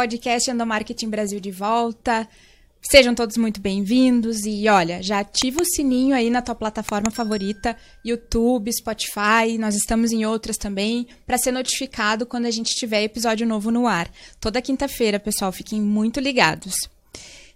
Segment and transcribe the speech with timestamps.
[0.00, 2.26] podcast Endomarketing Brasil de volta.
[2.80, 7.76] Sejam todos muito bem-vindos e olha, já ativa o sininho aí na tua plataforma favorita,
[8.02, 13.46] YouTube, Spotify, nós estamos em outras também, para ser notificado quando a gente tiver episódio
[13.46, 14.10] novo no ar.
[14.40, 16.72] Toda quinta-feira, pessoal, fiquem muito ligados.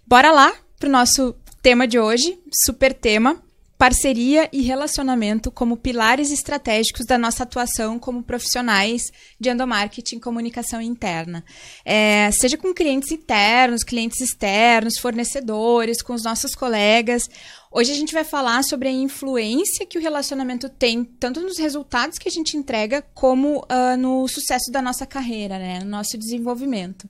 [0.05, 3.41] Bora lá pro nosso tema de hoje, super tema,
[3.77, 9.01] parceria e relacionamento como pilares estratégicos da nossa atuação como profissionais
[9.39, 11.43] de endomarketing comunicação interna.
[11.83, 17.29] É, seja com clientes internos, clientes externos, fornecedores, com os nossos colegas.
[17.77, 22.17] Hoje a gente vai falar sobre a influência que o relacionamento tem, tanto nos resultados
[22.17, 25.79] que a gente entrega, como uh, no sucesso da nossa carreira, né?
[25.79, 27.05] no nosso desenvolvimento.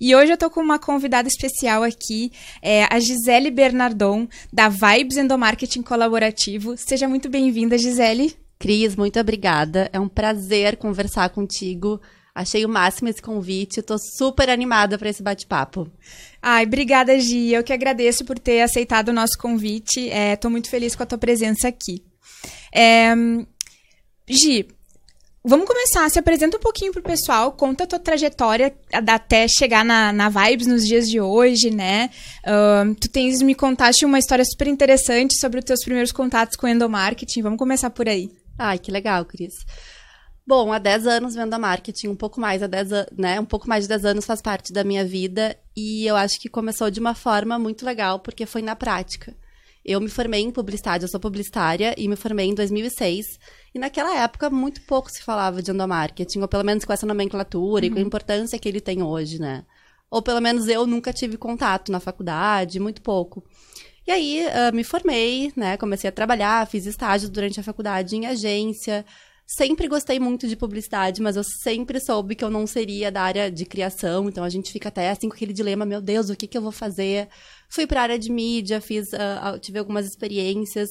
[0.00, 2.32] E hoje eu estou com uma convidada especial aqui,
[2.62, 6.74] é a Gisele Bernardon, da Vibes Endomarketing Colaborativo.
[6.78, 8.34] Seja muito bem-vinda, Gisele.
[8.58, 9.90] Cris, muito obrigada.
[9.92, 12.00] É um prazer conversar contigo.
[12.38, 13.80] Achei o máximo esse convite.
[13.80, 15.90] Estou super animada para esse bate-papo.
[16.40, 17.52] Ai, obrigada, Gi.
[17.52, 20.08] Eu que agradeço por ter aceitado o nosso convite.
[20.08, 22.00] Estou é, muito feliz com a tua presença aqui.
[22.72, 23.12] É,
[24.30, 24.68] Gi,
[25.44, 26.08] vamos começar.
[26.10, 30.68] Se apresenta um pouquinho pro pessoal, conta a tua trajetória até chegar na, na Vibes
[30.68, 32.08] nos dias de hoje, né?
[32.46, 36.68] Uh, tu tens me contaste uma história super interessante sobre os teus primeiros contatos com
[36.68, 37.42] endomarketing.
[37.42, 38.30] Vamos começar por aí.
[38.56, 39.54] Ai, que legal, Cris.
[40.48, 43.38] Bom, há 10 anos vendo marketing, um pouco mais, há 10 né?
[43.38, 46.48] Um pouco mais de 10 anos faz parte da minha vida e eu acho que
[46.48, 49.36] começou de uma forma muito legal, porque foi na prática.
[49.84, 53.38] Eu me formei em publicidade, eu sou publicitária e me formei em 2006.
[53.74, 57.84] E naquela época muito pouco se falava de endomarketing, ou pelo menos com essa nomenclatura
[57.84, 57.86] uhum.
[57.86, 58.06] e com a uhum.
[58.06, 59.66] importância que ele tem hoje, né?
[60.10, 63.44] Ou pelo menos eu nunca tive contato na faculdade, muito pouco.
[64.06, 65.76] E aí uh, me formei, né?
[65.76, 69.04] Comecei a trabalhar, fiz estágios durante a faculdade em agência,
[69.50, 73.50] Sempre gostei muito de publicidade, mas eu sempre soube que eu não seria da área
[73.50, 76.46] de criação, então a gente fica até assim com aquele dilema, meu Deus, o que,
[76.46, 77.30] que eu vou fazer?
[77.66, 80.90] Fui para a área de mídia, fiz, uh, tive algumas experiências.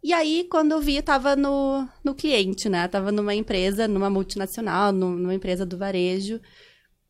[0.00, 2.86] E aí, quando eu vi, eu tava no, no cliente, né?
[2.86, 6.40] Tava numa empresa, numa multinacional, numa empresa do varejo.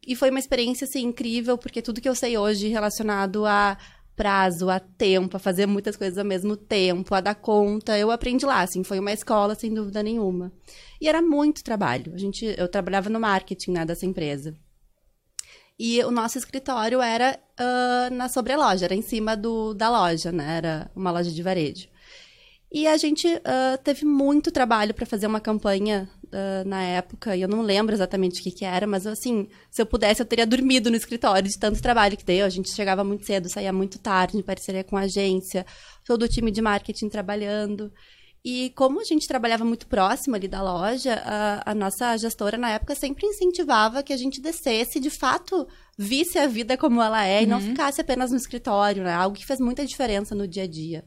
[0.06, 3.76] E foi uma experiência, assim, incrível, porque tudo que eu sei hoje relacionado a
[4.16, 7.98] prazo, a tempo, a fazer muitas coisas ao mesmo tempo, a dar conta.
[7.98, 10.52] Eu aprendi lá, assim, foi uma escola sem dúvida nenhuma.
[11.00, 12.12] E era muito trabalho.
[12.14, 14.54] A gente, eu trabalhava no marketing, né, dessa empresa.
[15.78, 20.58] E o nosso escritório era uh, na sobreloja, era em cima do, da loja, né?
[20.58, 21.88] Era uma loja de varejo.
[22.70, 27.42] E a gente uh, teve muito trabalho para fazer uma campanha uh, na época, e
[27.42, 30.46] eu não lembro exatamente o que, que era, mas assim, se eu pudesse, eu teria
[30.46, 32.46] dormido no escritório de tanto trabalho que deu.
[32.46, 35.64] A gente chegava muito cedo, saía muito tarde, em parceria com a agência,
[36.04, 37.92] todo o time de marketing trabalhando.
[38.44, 42.70] E como a gente trabalhava muito próximo ali da loja, a, a, nossa gestora na
[42.70, 45.66] época sempre incentivava que a gente descesse, de fato,
[45.96, 47.42] visse a vida como ela é uhum.
[47.42, 47.68] e não uhum.
[47.68, 49.12] ficasse apenas no escritório, né?
[49.12, 51.04] Algo que fez muita diferença no dia a dia.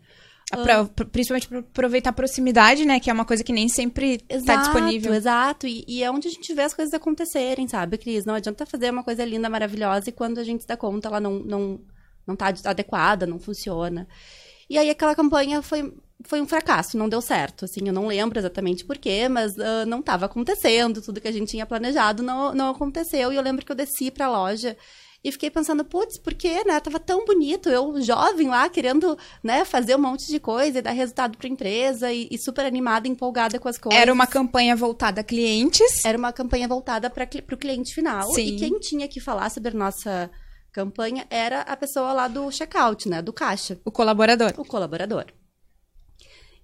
[0.52, 3.00] Pra, principalmente para aproveitar a proximidade, né?
[3.00, 5.14] Que é uma coisa que nem sempre está disponível.
[5.14, 8.26] Exato, e, e é onde a gente vê as coisas acontecerem, sabe, Cris?
[8.26, 11.20] Não adianta fazer uma coisa linda, maravilhosa, e quando a gente se dá conta, ela
[11.20, 11.80] não, não,
[12.28, 14.08] não tá adequada, não funciona.
[14.70, 15.92] E aí aquela campanha foi,
[16.24, 17.66] foi um fracasso, não deu certo.
[17.66, 21.50] Assim, eu não lembro exatamente porquê, mas uh, não estava acontecendo, tudo que a gente
[21.50, 23.34] tinha planejado não, não aconteceu.
[23.34, 24.78] E eu lembro que eu desci para a loja
[25.26, 26.80] e fiquei pensando, putz, por quê, né?
[26.80, 30.92] Tava tão bonito, eu jovem lá, querendo, né, fazer um monte de coisa e dar
[30.92, 34.00] resultado para a empresa e, e, super animada, empolgada com as coisas.
[34.00, 36.06] Era uma campanha voltada a clientes?
[36.06, 38.32] Era uma campanha voltada para o cliente final.
[38.34, 38.50] Sim.
[38.50, 40.30] E quem tinha que falar sobre a nossa
[40.72, 43.80] campanha era a pessoa lá do checkout, né, do caixa.
[43.84, 44.54] O colaborador.
[44.58, 45.26] O colaborador.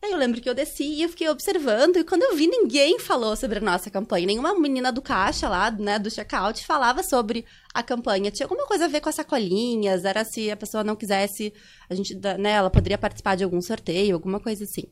[0.04, 2.98] Aí eu lembro que eu desci e eu fiquei observando, e quando eu vi, ninguém
[2.98, 4.26] falou sobre a nossa campanha.
[4.26, 8.32] Nenhuma menina do caixa lá, né, do checkout, falava sobre a campanha.
[8.32, 11.54] Tinha alguma coisa a ver com as sacolinhas, era se a pessoa não quisesse,
[11.88, 14.86] a gente, né, ela poderia participar de algum sorteio, alguma coisa assim.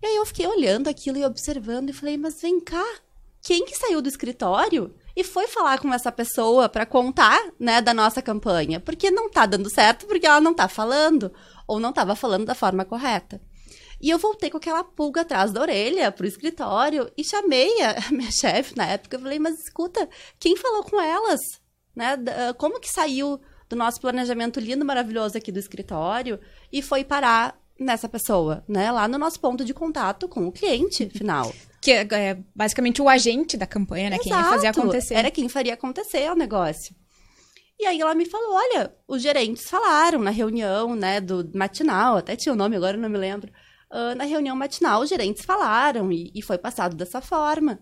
[0.00, 2.84] E aí eu fiquei olhando aquilo e observando e falei, mas vem cá,
[3.42, 7.92] quem que saiu do escritório e foi falar com essa pessoa para contar, né, da
[7.92, 8.78] nossa campanha?
[8.78, 11.32] Porque não tá dando certo, porque ela não tá falando,
[11.66, 13.40] ou não estava falando da forma correta.
[14.04, 18.30] E eu voltei com aquela pulga atrás da orelha pro escritório e chamei a minha
[18.30, 19.16] chefe na época.
[19.16, 20.06] Eu falei, mas escuta,
[20.38, 21.40] quem falou com elas?
[21.96, 22.14] Né?
[22.28, 26.38] Ah, como que saiu do nosso planejamento lindo, maravilhoso aqui do escritório
[26.70, 28.92] e foi parar nessa pessoa, né?
[28.92, 31.50] Lá no nosso ponto de contato com o cliente final.
[31.80, 34.16] Que é, é basicamente o agente da campanha, né?
[34.16, 34.28] Exato.
[34.28, 35.14] Quem ia fazer acontecer.
[35.14, 36.94] Era quem faria acontecer o negócio.
[37.80, 42.36] E aí ela me falou: olha, os gerentes falaram na reunião, né, do matinal, até
[42.36, 43.50] tinha o nome, agora eu não me lembro
[43.94, 47.78] uh, na reunião matinal, os gerentes falaram e, e, foi passado dessa forma.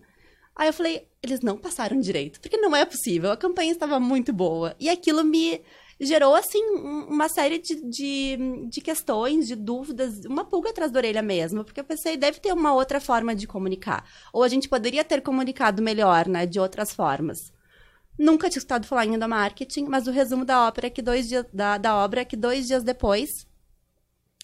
[0.55, 4.31] Aí eu falei, eles não passaram direito, porque não é possível, a campanha estava muito
[4.31, 4.75] boa.
[4.79, 5.61] E aquilo me
[5.99, 6.63] gerou, assim,
[7.09, 11.79] uma série de, de, de, questões, de dúvidas, uma pulga atrás da orelha mesmo, porque
[11.79, 14.07] eu pensei, deve ter uma outra forma de comunicar.
[14.31, 17.51] Ou a gente poderia ter comunicado melhor, né, de outras formas.
[18.19, 21.45] Nunca tinha escutado falar em endomarketing, mas o resumo da ópera é que dois dias,
[21.51, 23.47] da, da obra é que dois dias depois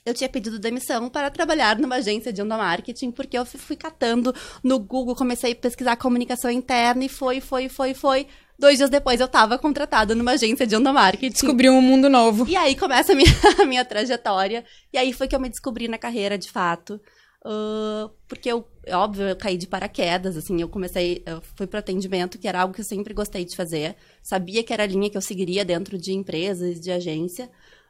[0.09, 4.33] eu tinha pedido demissão para trabalhar numa agência de endomarketing, porque eu fui catando
[4.63, 8.27] no Google, comecei a pesquisar comunicação interna e foi, foi, foi, foi.
[8.57, 11.31] Dois dias depois eu estava contratada numa agência de endomarketing.
[11.31, 12.45] Descobriu um mundo novo.
[12.47, 14.65] E aí começa a minha, a minha trajetória.
[14.91, 16.99] E aí foi que eu me descobri na carreira, de fato.
[17.45, 22.37] Uh, porque eu, óbvio, eu caí de paraquedas, assim, eu comecei, eu fui para atendimento,
[22.37, 23.95] que era algo que eu sempre gostei de fazer.
[24.21, 27.49] Sabia que era a linha que eu seguiria dentro de empresas, de agência.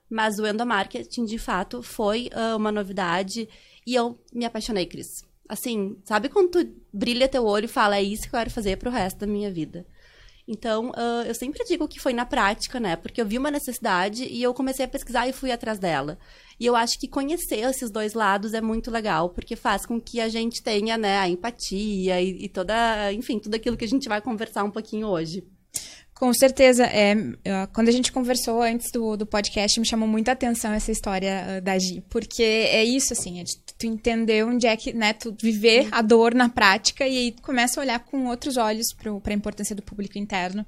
[0.09, 3.47] Mas o endomarketing, de fato, foi uh, uma novidade
[3.85, 5.23] e eu me apaixonei, Cris.
[5.47, 8.77] Assim, sabe quando tu brilha teu olho e fala, é isso que eu quero fazer
[8.77, 9.85] pro resto da minha vida?
[10.51, 12.95] Então, uh, eu sempre digo que foi na prática, né?
[12.95, 16.17] Porque eu vi uma necessidade e eu comecei a pesquisar e fui atrás dela.
[16.59, 20.19] E eu acho que conhecer esses dois lados é muito legal, porque faz com que
[20.19, 24.09] a gente tenha, né, a empatia e, e toda, enfim, tudo aquilo que a gente
[24.09, 25.47] vai conversar um pouquinho hoje.
[26.19, 26.83] Com certeza.
[26.83, 27.15] É,
[27.71, 31.61] quando a gente conversou antes do, do podcast, me chamou muita atenção essa história uh,
[31.61, 32.03] da Gi.
[32.09, 36.01] Porque é isso, assim, é de tu entender onde é que, né, tu viver a
[36.01, 39.73] dor na prática e aí tu começa a olhar com outros olhos para a importância
[39.73, 40.65] do público interno.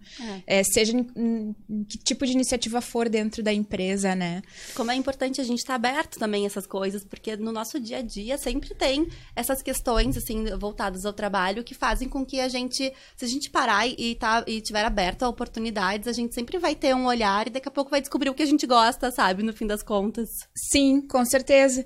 [0.48, 0.60] É.
[0.60, 4.42] É, seja em, em, em, que tipo de iniciativa for dentro da empresa, né?
[4.74, 7.78] Como é importante a gente estar tá aberto também a essas coisas, porque no nosso
[7.78, 9.06] dia a dia sempre tem
[9.36, 13.50] essas questões, assim, voltadas ao trabalho que fazem com que a gente, se a gente
[13.50, 17.48] parar e, tá, e tiver aberto a oportunidades, a gente sempre vai ter um olhar
[17.48, 19.42] e daqui a pouco vai descobrir o que a gente gosta, sabe?
[19.42, 20.30] No fim das contas.
[20.56, 21.86] Sim, com certeza.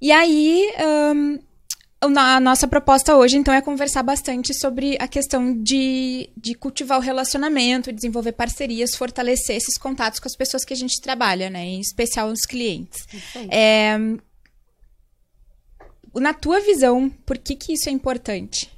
[0.00, 0.72] E aí,
[1.14, 1.38] um,
[2.16, 7.02] a nossa proposta hoje, então, é conversar bastante sobre a questão de, de cultivar o
[7.02, 11.64] relacionamento, desenvolver parcerias, fortalecer esses contatos com as pessoas que a gente trabalha, né?
[11.64, 13.06] Em especial os clientes.
[13.50, 13.98] É,
[16.14, 18.70] na tua visão, por que, que isso é importante?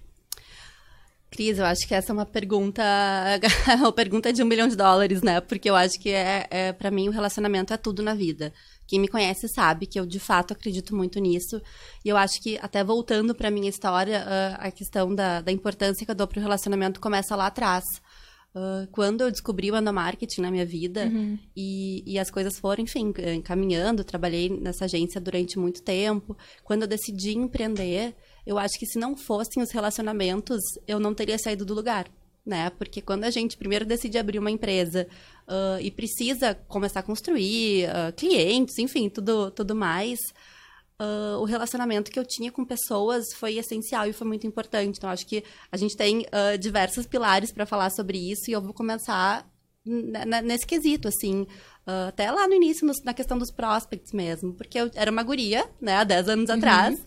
[1.30, 2.82] Cris, eu acho que essa é uma pergunta,
[3.78, 5.40] uma pergunta de um milhão de dólares, né?
[5.40, 8.52] Porque eu acho que é, é para mim o relacionamento é tudo na vida.
[8.86, 11.60] Quem me conhece sabe que eu de fato acredito muito nisso.
[12.02, 14.24] E eu acho que até voltando para minha história,
[14.58, 17.84] a questão da, da importância que eu dou pro relacionamento começa lá atrás.
[18.54, 21.38] Uh, quando eu descobri o endomarketing na minha vida uhum.
[21.54, 23.12] e, e, as coisas foram, enfim,
[23.44, 26.34] caminhando, trabalhei nessa agência durante muito tempo.
[26.64, 28.16] Quando eu decidi empreender,
[28.48, 32.08] eu acho que se não fossem os relacionamentos, eu não teria saído do lugar.
[32.46, 32.70] Né?
[32.70, 35.06] Porque quando a gente primeiro decide abrir uma empresa
[35.46, 40.18] uh, e precisa começar a construir uh, clientes, enfim, tudo, tudo mais,
[40.98, 44.96] uh, o relacionamento que eu tinha com pessoas foi essencial e foi muito importante.
[44.96, 46.24] Então, acho que a gente tem
[46.58, 49.46] diversos pilares para falar sobre isso e eu vou começar
[49.84, 51.46] nesse quesito, assim,
[52.08, 55.68] até lá no início, no, na questão dos prospects mesmo, porque eu era uma guria,
[55.80, 56.56] né, há 10 anos uhum.
[56.56, 56.98] atrás,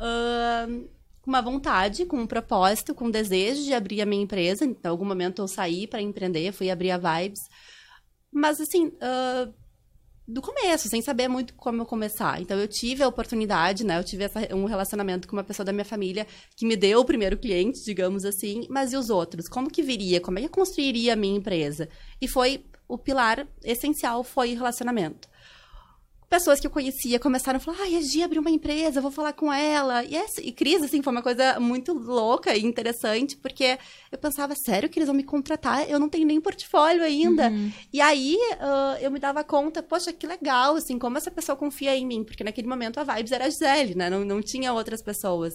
[0.00, 0.88] uh,
[1.20, 4.64] com uma vontade, com um propósito, com um desejo de abrir a minha empresa.
[4.64, 7.40] Em algum momento eu saí para empreender, fui abrir a Vibes.
[8.32, 9.52] Mas, assim, uh,
[10.26, 12.40] do começo, sem saber muito como eu começar.
[12.40, 13.98] Então, eu tive a oportunidade, né?
[13.98, 16.26] Eu tive essa, um relacionamento com uma pessoa da minha família
[16.56, 18.66] que me deu o primeiro cliente, digamos assim.
[18.68, 19.48] Mas e os outros?
[19.48, 20.20] Como que viria?
[20.20, 21.88] Como é que eu construiria a minha empresa?
[22.20, 25.28] E foi o pilar essencial foi relacionamento
[26.28, 29.32] pessoas que eu conhecia começaram a falar, ai, a Gia abriu uma empresa, vou falar
[29.32, 30.04] com ela.
[30.04, 33.78] E, essa, e Cris, assim, foi uma coisa muito louca e interessante, porque
[34.12, 35.88] eu pensava, sério que eles vão me contratar?
[35.88, 37.48] Eu não tenho nem portfólio ainda.
[37.48, 37.72] Uhum.
[37.92, 41.96] E aí, uh, eu me dava conta, poxa, que legal, assim, como essa pessoa confia
[41.96, 42.22] em mim.
[42.22, 44.10] Porque naquele momento a Vibes era a Gisele, né?
[44.10, 45.54] Não, não tinha outras pessoas.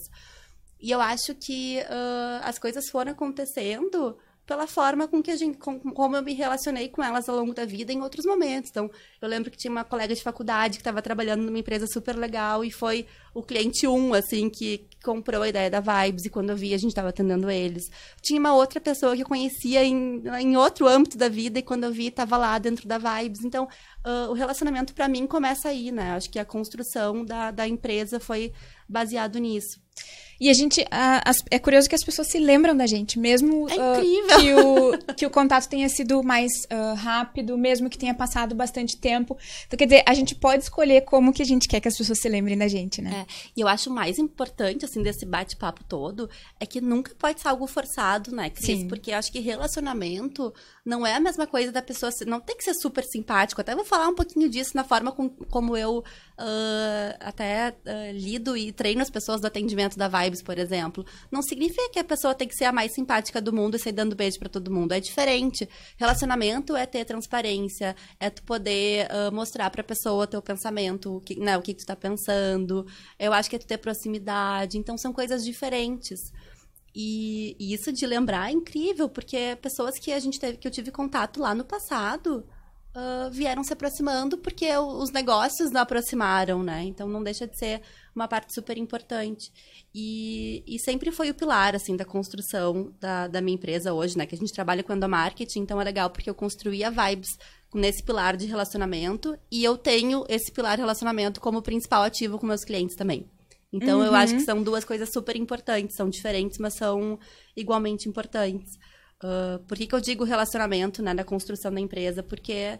[0.81, 5.57] E eu acho que uh, as coisas foram acontecendo pela forma com que a gente,
[5.57, 8.69] com, como eu me relacionei com elas ao longo da vida em outros momentos.
[8.69, 12.15] Então, eu lembro que tinha uma colega de faculdade que estava trabalhando numa empresa super
[12.15, 16.49] legal e foi o cliente um, assim, que comprou a ideia da Vibes e quando
[16.49, 17.89] eu vi a gente estava atendendo eles.
[18.21, 21.85] Tinha uma outra pessoa que eu conhecia em, em outro âmbito da vida e quando
[21.85, 23.45] eu vi estava lá dentro da Vibes.
[23.45, 23.67] Então,
[24.05, 26.11] uh, o relacionamento para mim começa aí, né?
[26.11, 28.51] Acho que a construção da, da empresa foi
[28.87, 29.81] baseado nisso.
[30.43, 30.85] E a gente.
[30.91, 34.01] A, é curioso que as pessoas se lembram da gente, mesmo é uh,
[34.41, 38.97] que, o, que o contato tenha sido mais uh, rápido, mesmo que tenha passado bastante
[38.97, 39.37] tempo.
[39.65, 42.19] Então, quer dizer, a gente pode escolher como que a gente quer que as pessoas
[42.19, 43.25] se lembrem da gente, né?
[43.25, 47.47] É, e eu acho mais importante, assim, desse bate-papo todo, é que nunca pode ser
[47.47, 48.65] algo forçado, né, Cris?
[48.65, 48.87] Sim.
[48.89, 50.53] Porque eu acho que relacionamento
[50.85, 52.11] não é a mesma coisa da pessoa.
[52.27, 53.61] Não tem que ser super simpático.
[53.61, 56.03] Até vou falar um pouquinho disso na forma com, como eu uh,
[57.19, 57.75] até
[58.13, 61.99] lido e treino as pessoas do atendimento da Vibe vibes, por exemplo, não significa que
[61.99, 64.49] a pessoa tem que ser a mais simpática do mundo e sair dando beijo para
[64.49, 64.93] todo mundo.
[64.93, 65.67] É diferente.
[65.97, 71.39] Relacionamento é ter transparência, é tu poder uh, mostrar pra pessoa teu pensamento, o que,
[71.39, 72.85] né, o que, que tu tá pensando.
[73.19, 74.77] Eu acho que é tu ter proximidade.
[74.77, 76.31] Então, são coisas diferentes.
[76.95, 80.71] E, e, isso de lembrar é incrível, porque pessoas que a gente teve, que eu
[80.71, 82.45] tive contato lá no passado
[82.95, 86.83] uh, vieram se aproximando porque os negócios não aproximaram, né?
[86.83, 87.81] Então não deixa de ser
[88.15, 89.51] uma parte super importante.
[89.93, 94.25] E, e sempre foi o pilar, assim, da construção da, da minha empresa hoje, né?
[94.25, 97.29] Que a gente trabalha com endomarketing, então é legal porque eu construí a Vibes
[97.73, 102.45] nesse pilar de relacionamento e eu tenho esse pilar de relacionamento como principal ativo com
[102.45, 103.27] meus clientes também.
[103.73, 104.05] Então, uhum.
[104.05, 104.45] eu acho que uhum.
[104.45, 105.95] são duas coisas super importantes.
[105.95, 107.19] São diferentes, mas são
[107.57, 108.77] igualmente importantes.
[109.23, 112.21] Uh, por que, que eu digo relacionamento, né, na construção da empresa?
[112.21, 112.79] Porque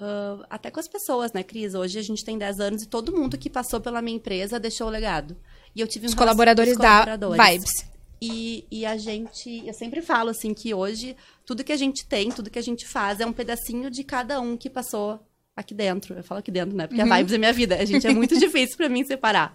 [0.00, 1.74] uh, até com as pessoas, né, Cris?
[1.74, 4.86] Hoje a gente tem 10 anos e todo mundo que passou pela minha empresa deixou
[4.86, 5.36] o legado.
[5.76, 7.92] E eu tive um Os colaboradores, colaboradores da Vibes.
[8.20, 12.30] E, e a gente, eu sempre falo assim que hoje tudo que a gente tem,
[12.30, 15.20] tudo que a gente faz é um pedacinho de cada um que passou
[15.56, 16.14] aqui dentro.
[16.14, 16.86] Eu falo aqui dentro, né?
[16.86, 17.12] Porque uhum.
[17.12, 17.76] a Vibes é minha vida.
[17.76, 19.52] A gente é muito difícil para mim separar.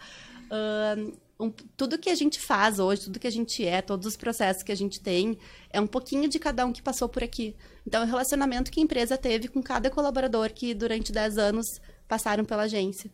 [0.52, 4.64] Um, tudo que a gente faz hoje, tudo que a gente é, todos os processos
[4.64, 5.38] que a gente tem,
[5.70, 7.56] é um pouquinho de cada um que passou por aqui.
[7.86, 11.80] Então, é o relacionamento que a empresa teve com cada colaborador que durante 10 anos
[12.08, 13.12] passaram pela agência.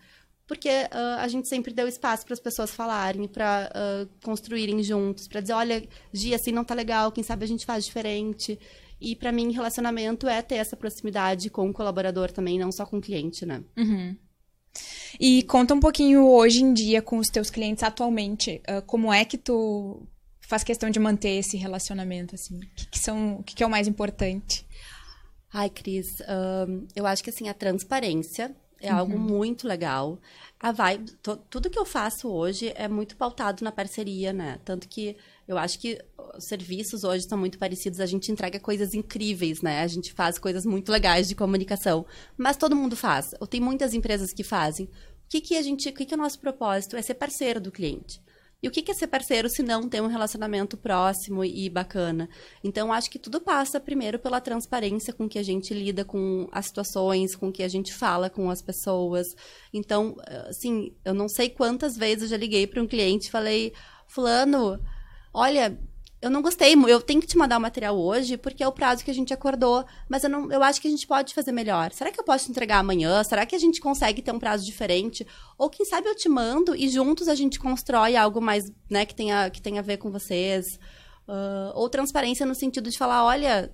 [0.48, 5.28] Porque uh, a gente sempre deu espaço para as pessoas falarem, para uh, construírem juntos,
[5.28, 8.60] para dizer, olha, Gia, assim não tá legal, quem sabe a gente faz diferente.
[9.00, 12.98] E para mim, relacionamento é ter essa proximidade com o colaborador também, não só com
[12.98, 13.64] o cliente, né?
[13.78, 14.16] Uhum.
[15.20, 19.24] E conta um pouquinho hoje em dia com os teus clientes atualmente, uh, como é
[19.26, 20.08] que tu
[20.42, 22.58] faz questão de manter esse relacionamento, assim?
[22.58, 24.66] O que, que são, o que, que, é o mais importante?
[25.52, 26.08] Ai, Cris,
[26.68, 29.00] um, eu acho que, assim, a transparência é uhum.
[29.00, 30.20] algo muito legal.
[30.60, 31.12] A vibe,
[31.50, 34.60] tudo que eu faço hoje é muito pautado na parceria, né?
[34.66, 35.16] Tanto que
[35.48, 36.00] eu acho que
[36.38, 39.82] os serviços hoje são muito parecidos, a gente entrega coisas incríveis, né?
[39.82, 42.06] A gente faz coisas muito legais de comunicação,
[42.38, 43.34] mas todo mundo faz.
[43.40, 44.86] Ou tem muitas empresas que fazem.
[44.86, 44.90] O
[45.30, 47.72] que que a gente, o que que é o nosso propósito é ser parceiro do
[47.72, 48.22] cliente.
[48.64, 52.30] E o que é ser parceiro se não ter um relacionamento próximo e bacana?
[52.64, 56.68] Então, acho que tudo passa primeiro pela transparência com que a gente lida com as
[56.68, 59.28] situações, com que a gente fala com as pessoas.
[59.74, 60.16] Então,
[60.48, 63.74] assim, eu não sei quantas vezes eu já liguei para um cliente e falei,
[64.08, 64.80] fulano,
[65.34, 65.78] olha,
[66.22, 69.04] eu não gostei, eu tenho que te mandar o material hoje, porque é o prazo
[69.04, 71.92] que a gente acordou, mas eu, não, eu acho que a gente pode fazer melhor.
[71.92, 73.22] Será que eu posso te entregar amanhã?
[73.26, 75.28] Será que a gente consegue ter um prazo diferente?
[75.58, 79.14] Ou quem sabe eu te mando e juntos a gente constrói algo mais, né, que
[79.14, 80.80] tenha, que tenha a ver com vocês.
[81.28, 83.70] Uh, ou transparência no sentido de falar, olha,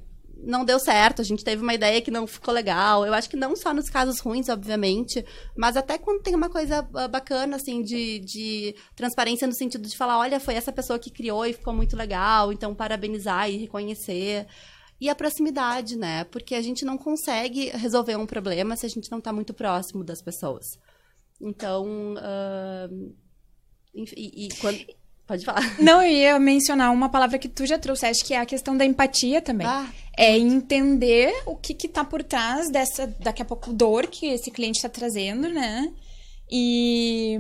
[0.50, 3.06] não deu certo, a gente teve uma ideia que não ficou legal.
[3.06, 5.24] Eu acho que não só nos casos ruins, obviamente,
[5.56, 9.96] mas até quando tem uma coisa ah, bacana, assim, de, de transparência no sentido de
[9.96, 14.48] falar, olha, foi essa pessoa que criou e ficou muito legal, então parabenizar e reconhecer.
[15.00, 16.26] E a proximidade, né?
[16.26, 20.04] Porque a gente não consegue resolver um problema se a gente não está muito próximo
[20.04, 20.78] das pessoas.
[21.40, 23.16] Então, uh,
[23.94, 24.80] e, e quando...
[25.30, 25.62] Pode falar.
[25.80, 28.84] Não, eu ia mencionar uma palavra que tu já trouxeste, que é a questão da
[28.84, 29.68] empatia também.
[29.68, 29.88] Ah.
[30.18, 34.50] É entender o que que tá por trás dessa, daqui a pouco, dor que esse
[34.50, 35.94] cliente está trazendo, né?
[36.50, 37.38] E,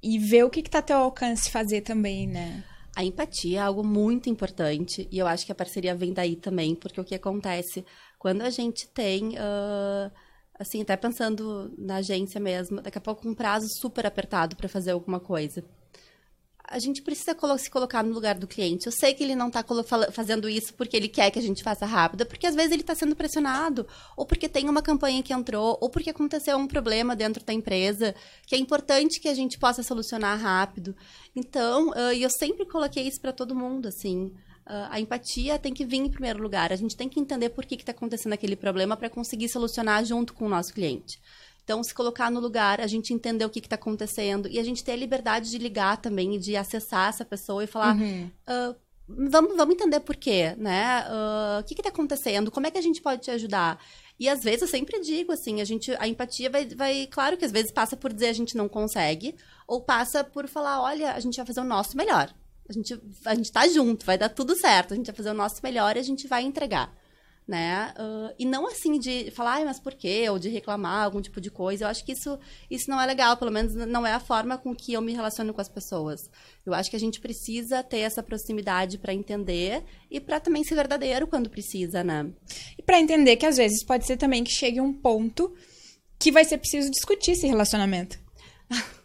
[0.00, 2.62] e ver o que que tá a teu alcance fazer também, né?
[2.94, 6.76] A empatia é algo muito importante e eu acho que a parceria vem daí também,
[6.76, 7.84] porque o que acontece
[8.20, 10.12] quando a gente tem, uh,
[10.60, 14.92] assim, até pensando na agência mesmo, daqui a pouco um prazo super apertado para fazer
[14.92, 15.64] alguma coisa
[16.64, 18.86] a gente precisa se colocar no lugar do cliente.
[18.86, 19.64] Eu sei que ele não está
[20.12, 22.94] fazendo isso porque ele quer que a gente faça rápido, porque às vezes ele está
[22.94, 27.44] sendo pressionado, ou porque tem uma campanha que entrou, ou porque aconteceu um problema dentro
[27.44, 28.14] da empresa,
[28.46, 30.96] que é importante que a gente possa solucionar rápido.
[31.34, 34.32] Então, uh, eu sempre coloquei isso para todo mundo, assim.
[34.64, 36.72] Uh, a empatia tem que vir em primeiro lugar.
[36.72, 40.32] A gente tem que entender por que está acontecendo aquele problema para conseguir solucionar junto
[40.32, 41.20] com o nosso cliente.
[41.64, 44.82] Então, se colocar no lugar, a gente entender o que está acontecendo e a gente
[44.82, 47.96] ter a liberdade de ligar também de acessar essa pessoa e falar.
[47.96, 48.30] Uhum.
[48.48, 48.74] Uh,
[49.08, 51.04] vamos, vamos entender por quê, né?
[51.06, 52.50] Uh, o que está acontecendo?
[52.50, 53.80] Como é que a gente pode te ajudar?
[54.18, 57.44] E às vezes eu sempre digo assim, a gente, a empatia vai, vai, claro que
[57.44, 59.34] às vezes passa por dizer a gente não consegue,
[59.66, 62.32] ou passa por falar, olha, a gente vai fazer o nosso melhor.
[62.68, 65.34] A gente, a gente tá junto, vai dar tudo certo, a gente vai fazer o
[65.34, 66.92] nosso melhor e a gente vai entregar
[67.46, 67.92] né?
[67.98, 70.26] Uh, e não assim de falar, mas por quê?
[70.30, 71.84] Ou de reclamar algum tipo de coisa.
[71.84, 72.38] Eu acho que isso,
[72.70, 75.52] isso não é legal, pelo menos não é a forma com que eu me relaciono
[75.52, 76.30] com as pessoas.
[76.64, 80.74] Eu acho que a gente precisa ter essa proximidade para entender e para também ser
[80.74, 82.30] verdadeiro quando precisa, né?
[82.78, 85.52] E para entender que às vezes pode ser também que chegue um ponto
[86.18, 88.18] que vai ser preciso discutir esse relacionamento.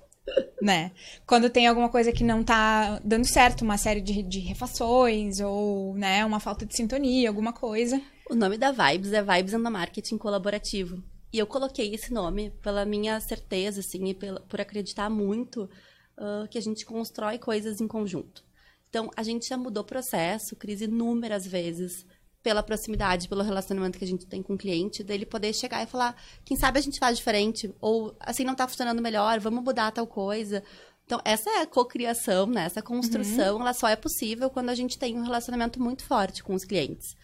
[0.61, 0.91] né?
[1.25, 5.93] Quando tem alguma coisa que não tá dando certo, uma série de, de refações ou,
[5.95, 8.01] né, uma falta de sintonia, alguma coisa.
[8.29, 11.01] O nome da Vibes é Vibes and Marketing Colaborativo.
[11.31, 15.69] E eu coloquei esse nome pela minha certeza, assim, e pela, por acreditar muito
[16.17, 18.43] uh, que a gente constrói coisas em conjunto.
[18.89, 22.05] Então, a gente já mudou processo, crise inúmeras vezes,
[22.47, 25.85] pela proximidade, pelo relacionamento que a gente tem com o cliente, dele poder chegar e
[25.85, 29.91] falar, quem sabe a gente faz diferente, ou assim não está funcionando melhor, vamos mudar
[29.91, 30.63] tal coisa.
[31.05, 32.63] Então, essa é cocriação, né?
[32.63, 33.61] Essa construção, uhum.
[33.63, 37.17] ela só é possível quando a gente tem um relacionamento muito forte com os clientes.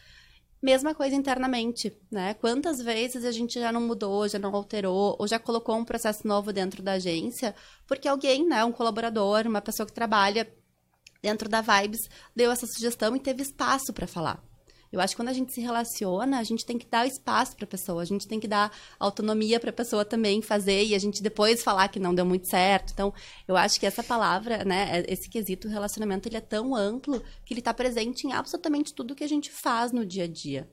[0.62, 2.34] Mesma coisa internamente, né?
[2.34, 6.28] Quantas vezes a gente já não mudou, já não alterou, ou já colocou um processo
[6.28, 7.56] novo dentro da agência,
[7.88, 10.54] porque alguém, né, um colaborador, uma pessoa que trabalha
[11.22, 14.44] dentro da Vibes, deu essa sugestão e teve espaço para falar.
[14.94, 17.66] Eu acho que quando a gente se relaciona, a gente tem que dar espaço para
[17.66, 21.00] a pessoa, a gente tem que dar autonomia para a pessoa também fazer e a
[21.00, 22.94] gente depois falar que não deu muito certo.
[22.94, 23.12] Então,
[23.48, 27.56] eu acho que essa palavra, né, é, esse quesito relacionamento, ele é tão amplo que
[27.56, 30.70] ele está presente em absolutamente tudo que a gente faz no dia a dia.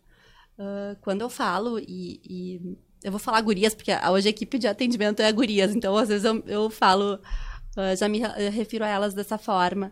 [0.58, 4.68] Uh, quando eu falo e, e, eu vou falar gurias, porque hoje a equipe de
[4.68, 8.18] atendimento é gurias, então às vezes eu, eu falo, uh, já me
[8.50, 9.90] refiro a elas dessa forma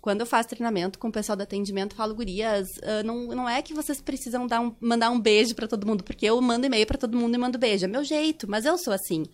[0.00, 3.62] quando eu faço treinamento com o pessoal do atendimento, falo, gurias, uh, não, não é
[3.62, 6.86] que vocês precisam dar um, mandar um beijo para todo mundo, porque eu mando e-mail
[6.86, 7.84] para todo mundo e mando beijo.
[7.84, 9.24] É meu jeito, mas eu sou assim.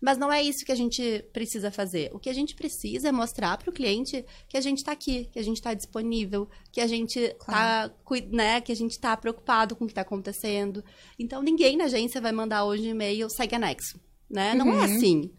[0.00, 2.10] Mas não é isso que a gente precisa fazer.
[2.12, 5.28] O que a gente precisa é mostrar para o cliente que a gente está aqui,
[5.32, 7.90] que a gente está disponível, que a gente está
[8.30, 10.84] né, que a gente está preocupado com o que está acontecendo.
[11.18, 14.54] Então ninguém na agência vai mandar hoje um e-mail segue anexo, né?
[14.54, 14.82] Não é uhum.
[14.82, 15.30] é assim.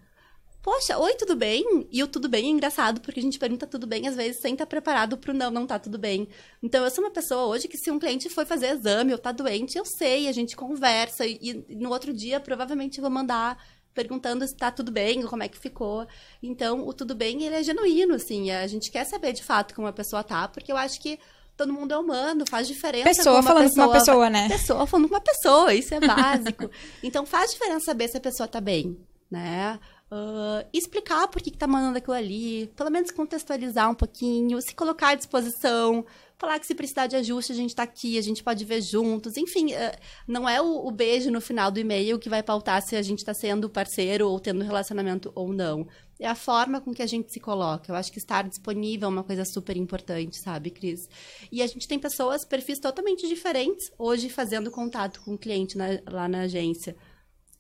[0.62, 1.88] Poxa, oi, tudo bem?
[1.90, 4.53] E o tudo bem é engraçado, porque a gente pergunta tudo bem, às vezes, sem
[4.53, 6.27] estar preparado pro não, não tá tudo bem.
[6.62, 9.31] Então, eu sou uma pessoa hoje que se um cliente foi fazer exame ou tá
[9.31, 11.25] doente, eu sei, a gente conversa.
[11.25, 13.57] E, e no outro dia, provavelmente, eu vou mandar
[13.94, 16.05] perguntando se tá tudo bem, como é que ficou.
[16.44, 18.51] Então, o tudo bem, ele é genuíno, assim.
[18.51, 21.18] A gente quer saber, de fato, como a pessoa tá, porque eu acho que
[21.55, 23.05] todo mundo é humano, faz diferença.
[23.05, 24.48] Pessoa falando pessoa, com uma pessoa, né?
[24.50, 26.70] Pessoa falando com uma pessoa, isso é básico.
[27.03, 28.98] então faz diferença saber se a pessoa tá bem,
[29.31, 29.79] né?
[30.11, 34.74] Uh, explicar por que, que tá mandando aquilo ali, pelo menos contextualizar um pouquinho, se
[34.74, 36.03] colocar à disposição,
[36.35, 39.37] falar que se precisar de ajuste, a gente tá aqui, a gente pode ver juntos.
[39.37, 42.95] Enfim, uh, não é o, o, beijo no final do e-mail que vai pautar se
[42.95, 45.87] a gente está sendo parceiro ou tendo relacionamento ou não.
[46.19, 47.91] É a forma com que a gente se coloca.
[47.91, 51.07] Eu acho que estar disponível é uma coisa super importante, sabe, Cris?
[51.51, 55.85] E a gente tem pessoas, perfis totalmente diferentes, hoje fazendo contato com o cliente na,
[56.09, 56.95] lá na agência.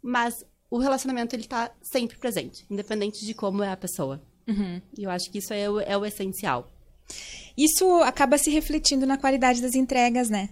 [0.01, 4.21] Mas o relacionamento ele tá sempre presente, independente de como é a pessoa.
[4.47, 4.81] Uhum.
[4.97, 6.69] E eu acho que isso é o, é o essencial.
[7.57, 10.49] Isso acaba se refletindo na qualidade das entregas, né?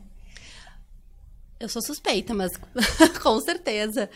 [1.59, 2.51] Eu sou suspeita, mas
[3.21, 4.09] com certeza.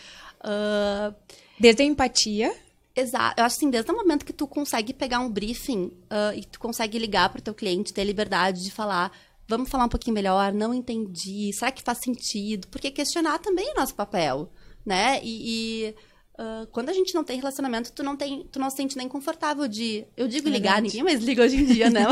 [0.43, 1.13] Uh...
[1.59, 2.53] Desde a empatia.
[2.95, 3.39] Exato.
[3.39, 6.59] Eu acho assim, desde o momento que tu consegue pegar um briefing uh, e tu
[6.59, 9.11] consegue ligar para o teu cliente, ter liberdade de falar,
[9.47, 12.67] vamos falar um pouquinho melhor, não entendi, será que faz sentido?
[12.67, 14.51] Porque questionar também é nosso papel
[14.85, 15.19] né?
[15.23, 15.95] E, e
[16.39, 19.07] uh, quando a gente não tem relacionamento, tu não tem, tu não se sente nem
[19.07, 22.05] confortável de, eu digo é ligar, ninguém mais liga hoje em dia, né?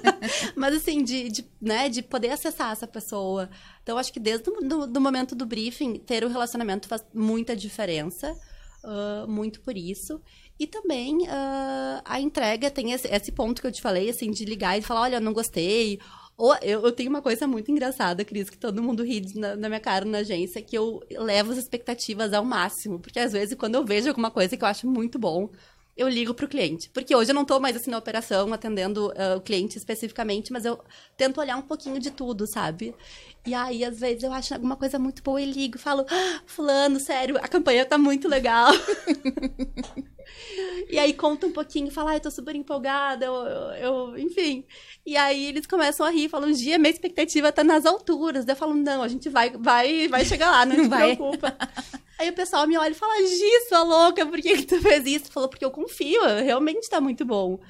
[0.54, 3.48] Mas assim, de, de, né, de poder acessar essa pessoa.
[3.82, 7.56] Então, acho que desde o do, do momento do briefing, ter o relacionamento faz muita
[7.56, 8.36] diferença.
[8.82, 10.20] Uh, muito por isso.
[10.58, 14.44] E também uh, a entrega tem esse, esse, ponto que eu te falei, assim, de
[14.44, 15.98] ligar e falar, olha, não gostei,
[16.40, 19.68] ou eu, eu, tenho uma coisa muito engraçada, Cris, que todo mundo ri na, na,
[19.68, 22.98] minha cara na agência, que eu levo as expectativas ao máximo.
[22.98, 25.50] Porque às vezes, quando eu vejo alguma coisa que eu acho muito bom,
[25.94, 26.88] eu ligo pro cliente.
[26.94, 30.64] Porque hoje eu não tô mais assim na operação, atendendo uh, o cliente especificamente, mas
[30.64, 30.80] eu
[31.14, 32.94] tento olhar um pouquinho de tudo, sabe?
[33.46, 37.00] E aí, às vezes, eu acho alguma coisa muito boa e ligo, falo, ah, fulano,
[37.00, 38.70] sério, a campanha tá muito legal.
[40.88, 44.64] E aí conta um pouquinho, fala, ah, eu tô super empolgada, eu, eu, eu, enfim.
[45.06, 48.44] E aí eles começam a rir, falam, dia, minha expectativa tá nas alturas.
[48.44, 51.16] Daí eu falo, não, a gente vai, vai, vai chegar lá, não te vai.
[51.16, 51.56] preocupa.
[52.18, 55.06] aí o pessoal me olha e fala, Gi, sua louca, por que, que tu fez
[55.06, 55.32] isso?
[55.32, 57.60] Falou, porque eu confio, realmente tá muito bom.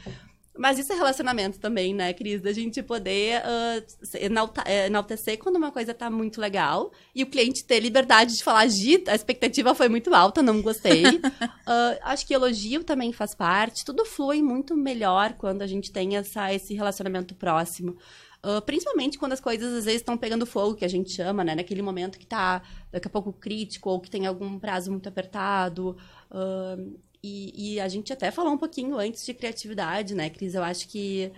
[0.60, 2.42] Mas isso é relacionamento também, né, Cris?
[2.42, 7.80] Da gente poder uh, enaltecer quando uma coisa tá muito legal e o cliente ter
[7.80, 11.02] liberdade de falar, Gi, a expectativa foi muito alta, não gostei.
[11.06, 13.86] uh, acho que elogio também faz parte.
[13.86, 17.96] Tudo flui muito melhor quando a gente tem essa, esse relacionamento próximo.
[18.44, 21.54] Uh, principalmente quando as coisas às vezes estão pegando fogo, que a gente chama, né?
[21.54, 22.60] Naquele momento que tá
[22.92, 25.96] daqui a pouco crítico ou que tem algum prazo muito apertado.
[26.30, 30.54] Uh, e, e, a gente até falou um pouquinho antes de criatividade, né, Cris?
[30.54, 31.30] Eu acho que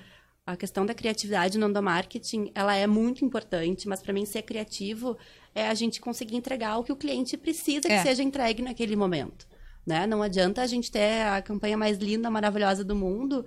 [0.46, 5.16] a questão da criatividade no endomarketing, ela é muito importante, mas para mim ser criativo
[5.54, 8.02] é a gente conseguir entregar o que o cliente precisa que é.
[8.02, 9.46] seja entregue naquele momento.
[9.86, 10.06] né?
[10.06, 13.44] Não adianta a gente ter a campanha mais linda, maravilhosa do mundo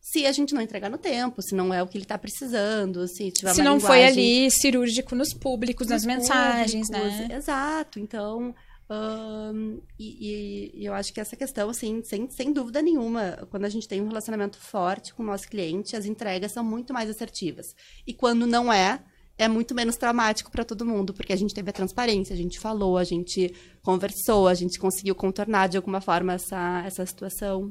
[0.00, 3.06] se a gente não entregar no tempo, se não é o que ele está precisando,
[3.06, 4.02] se tiver se não linguagem...
[4.02, 7.28] foi ali cirúrgico nos públicos, nas mensagens, né?
[7.32, 8.00] Exato.
[8.00, 8.54] Então,
[8.90, 13.68] um, e, e, eu acho que essa questão, assim, sem, sem dúvida nenhuma, quando a
[13.68, 17.66] gente tem um relacionamento forte com o nosso cliente, as entregas são muito mais assertivas.
[18.04, 19.00] E quando não é,
[19.38, 22.58] é muito menos traumático para todo mundo, porque a gente teve a transparência, a gente
[22.58, 27.70] falou, a gente conversou, a gente conseguiu contornar de alguma forma essa, essa situação.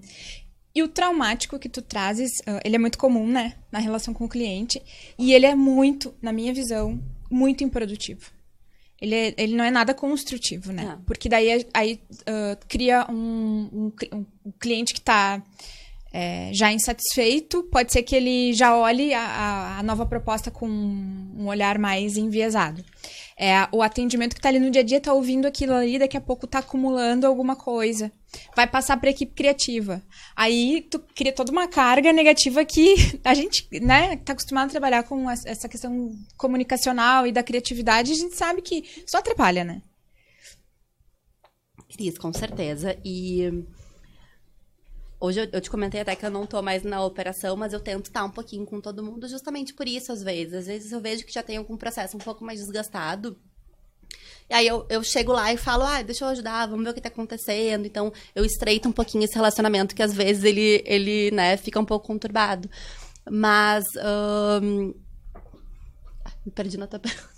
[0.73, 3.57] E o traumático que tu trazes, uh, ele é muito comum, né?
[3.69, 4.81] Na relação com o cliente.
[5.17, 6.97] E ele é muito, na minha visão,
[7.29, 8.38] muito improdutivo.
[9.01, 10.97] Ele, é, ele não é nada construtivo, né?
[10.97, 11.03] É.
[11.05, 15.41] Porque daí aí, uh, cria um, um, um, cliente que está
[16.11, 17.63] é, já insatisfeito.
[17.63, 22.83] Pode ser que ele já olhe a, a nova proposta com um olhar mais enviesado.
[23.37, 26.17] É, o atendimento que está ali no dia a dia está ouvindo aquilo ali, daqui
[26.17, 28.11] a pouco está acumulando alguma coisa.
[28.55, 30.01] Vai passar para a equipe criativa.
[30.35, 35.03] Aí tu cria toda uma carga negativa que a gente, né, tá acostumado a trabalhar
[35.03, 39.81] com essa questão comunicacional e da criatividade, a gente sabe que só atrapalha, né?
[41.91, 42.97] Cris, com certeza.
[43.03, 43.65] E
[45.21, 47.79] Hoje eu, eu, te comentei até que eu não tô mais na operação, mas eu
[47.81, 50.53] tento estar um pouquinho com todo mundo justamente por isso, às vezes.
[50.53, 53.37] Às vezes eu vejo que já tem algum processo um pouco mais desgastado.
[54.49, 56.93] E aí eu, eu chego lá e falo, ah, deixa eu ajudar, vamos ver o
[56.93, 57.85] que tá acontecendo.
[57.85, 61.85] Então, eu estreito um pouquinho esse relacionamento que às vezes ele, ele né, fica um
[61.85, 62.69] pouco conturbado.
[63.29, 63.85] Mas.
[66.45, 67.29] Me perdi na tua pergunta.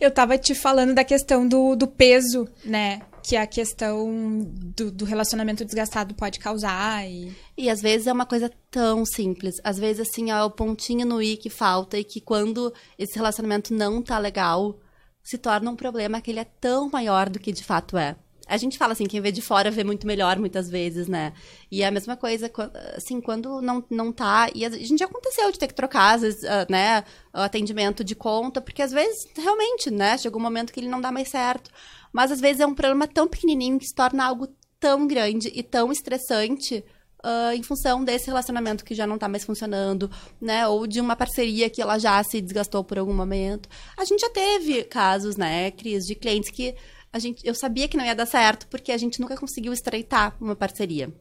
[0.00, 3.02] Eu tava te falando da questão do, do peso, né?
[3.22, 4.40] que a questão
[4.76, 7.06] do, do, relacionamento desgastado pode causar.
[7.08, 7.32] E...
[7.56, 9.56] e às vezes é uma coisa tão simples.
[9.62, 13.74] Às vezes, assim, é o pontinho no i que falta e que quando esse relacionamento
[13.74, 14.78] não tá legal,
[15.22, 18.16] se torna um problema que ele é tão maior do que de fato é.
[18.46, 21.32] A gente fala assim, quem vê de fora vê muito melhor muitas vezes, né?
[21.70, 22.50] E é a mesma coisa,
[22.96, 24.50] assim, quando não, não tá.
[24.52, 28.16] E a gente já aconteceu de ter que trocar, às vezes, uh, né, atendimento de
[28.16, 31.70] conta, porque às vezes, realmente, né, chegou um momento que ele não dá mais certo.
[32.12, 34.48] Mas às vezes é um problema tão pequenininho que se torna algo
[34.80, 36.84] tão grande e tão estressante
[37.24, 40.66] uh, em função desse relacionamento que já não está mais funcionando, né?
[40.66, 43.68] Ou de uma parceria que ela já se desgastou por algum momento.
[43.96, 46.74] A gente já teve casos, né, Cris, de clientes que
[47.12, 50.36] a gente, eu sabia que não ia dar certo porque a gente nunca conseguiu estreitar
[50.40, 51.12] uma parceria.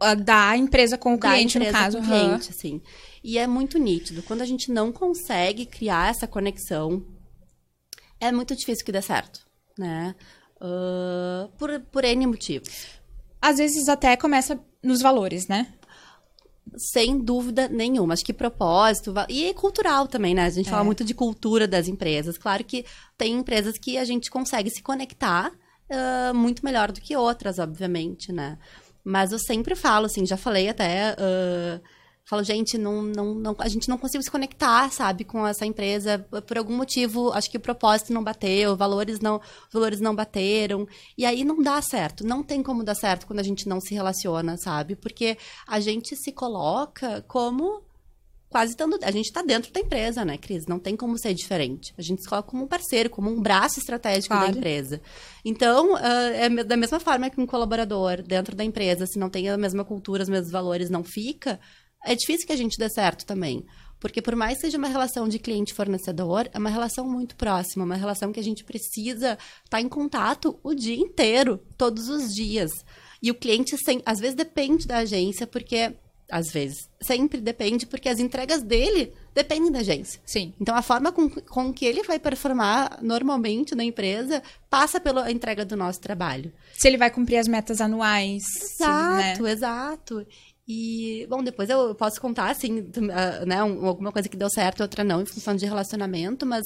[0.00, 1.98] Ah, da empresa com o da cliente, no caso.
[1.98, 2.50] Com o cliente, uhum.
[2.50, 2.82] assim.
[3.24, 4.22] E é muito nítido.
[4.22, 7.02] Quando a gente não consegue criar essa conexão,
[8.20, 9.48] é muito difícil que dê certo
[9.80, 10.14] né?
[10.60, 12.86] Uh, por, por N motivos.
[13.40, 15.68] Às vezes até começa nos valores, né?
[16.76, 18.14] Sem dúvida nenhuma.
[18.14, 19.12] Acho que propósito.
[19.28, 20.44] E cultural também, né?
[20.44, 20.70] A gente é.
[20.70, 22.38] fala muito de cultura das empresas.
[22.38, 22.84] Claro que
[23.18, 28.32] tem empresas que a gente consegue se conectar uh, muito melhor do que outras, obviamente,
[28.32, 28.58] né?
[29.02, 31.14] Mas eu sempre falo, assim, já falei até.
[31.14, 31.80] Uh,
[32.30, 36.24] falo, gente, não, não, não, a gente não conseguiu se conectar, sabe, com essa empresa.
[36.46, 39.40] Por algum motivo, acho que o propósito não bateu, valores não,
[39.72, 40.86] valores não bateram.
[41.18, 42.24] E aí não dá certo.
[42.24, 44.94] Não tem como dar certo quando a gente não se relaciona, sabe?
[44.94, 47.82] Porque a gente se coloca como
[48.48, 48.96] quase estando.
[49.02, 50.66] A gente está dentro da empresa, né, Cris?
[50.66, 51.92] Não tem como ser diferente.
[51.98, 54.52] A gente se coloca como um parceiro, como um braço estratégico claro.
[54.52, 55.00] da empresa.
[55.44, 59.48] Então, uh, é da mesma forma que um colaborador dentro da empresa, se não tem
[59.48, 61.58] a mesma cultura, os mesmos valores, não fica,
[62.04, 63.64] é difícil que a gente dê certo também.
[64.00, 67.94] Porque por mais que seja uma relação de cliente-fornecedor, é uma relação muito próxima, uma
[67.94, 72.70] relação que a gente precisa estar tá em contato o dia inteiro, todos os dias.
[73.22, 75.94] E o cliente, sem, às vezes, depende da agência, porque.
[76.30, 76.88] Às vezes.
[77.00, 80.20] Sempre depende, porque as entregas dele dependem da agência.
[80.24, 80.54] Sim.
[80.60, 85.64] Então, a forma com, com que ele vai performar normalmente na empresa passa pela entrega
[85.64, 86.52] do nosso trabalho.
[86.72, 88.44] Se ele vai cumprir as metas anuais.
[88.56, 89.50] Exato, sim, né?
[89.50, 90.26] exato.
[90.72, 92.88] E, bom, depois eu posso contar, assim,
[93.44, 96.64] né, alguma coisa que deu certo, outra não, em função de relacionamento, mas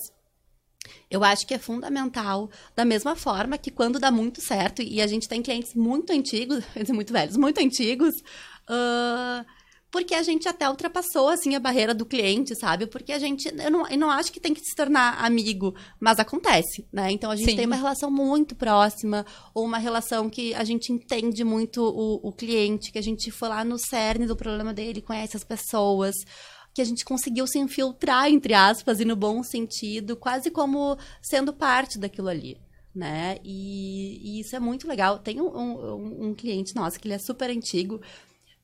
[1.10, 5.06] eu acho que é fundamental, da mesma forma que quando dá muito certo, e a
[5.06, 6.62] gente tem clientes muito antigos,
[6.92, 8.14] muito velhos, muito antigos,
[8.68, 9.46] uh,
[9.94, 12.84] porque a gente até ultrapassou, assim, a barreira do cliente, sabe?
[12.84, 16.18] Porque a gente, eu não, eu não acho que tem que se tornar amigo, mas
[16.18, 17.12] acontece, né?
[17.12, 17.56] Então, a gente Sim.
[17.58, 22.32] tem uma relação muito próxima, ou uma relação que a gente entende muito o, o
[22.32, 26.16] cliente, que a gente foi lá no cerne do problema dele, conhece as pessoas,
[26.74, 31.52] que a gente conseguiu se infiltrar, entre aspas, e no bom sentido, quase como sendo
[31.52, 32.60] parte daquilo ali.
[32.92, 33.38] Né?
[33.44, 35.20] E, e isso é muito legal.
[35.20, 38.00] Tem um, um, um cliente nosso que ele é super antigo,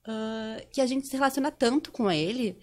[0.07, 2.57] uh, que a gente se relaciona tanto com ele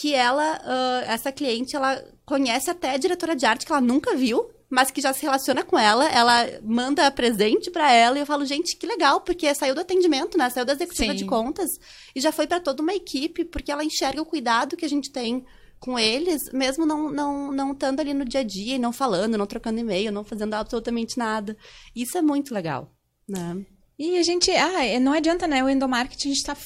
[0.00, 4.14] que ela, uh, essa cliente, ela conhece até a diretora de arte que ela nunca
[4.14, 8.26] viu, mas que já se relaciona com ela, ela manda presente para ela e eu
[8.26, 10.50] falo, gente, que legal, porque saiu do atendimento, né?
[10.50, 11.18] Saiu da executiva Sim.
[11.18, 11.70] de contas
[12.14, 15.10] e já foi para toda uma equipe, porque ela enxerga o cuidado que a gente
[15.10, 15.44] tem
[15.80, 19.38] com eles, mesmo não, não, não estando ali no dia a dia, e não falando,
[19.38, 21.56] não trocando e-mail, não fazendo absolutamente nada.
[21.94, 22.92] Isso é muito legal,
[23.28, 23.64] né?
[23.98, 25.62] E a gente, ah, é, não adianta, né?
[25.64, 26.56] O endomarketing, a gente tá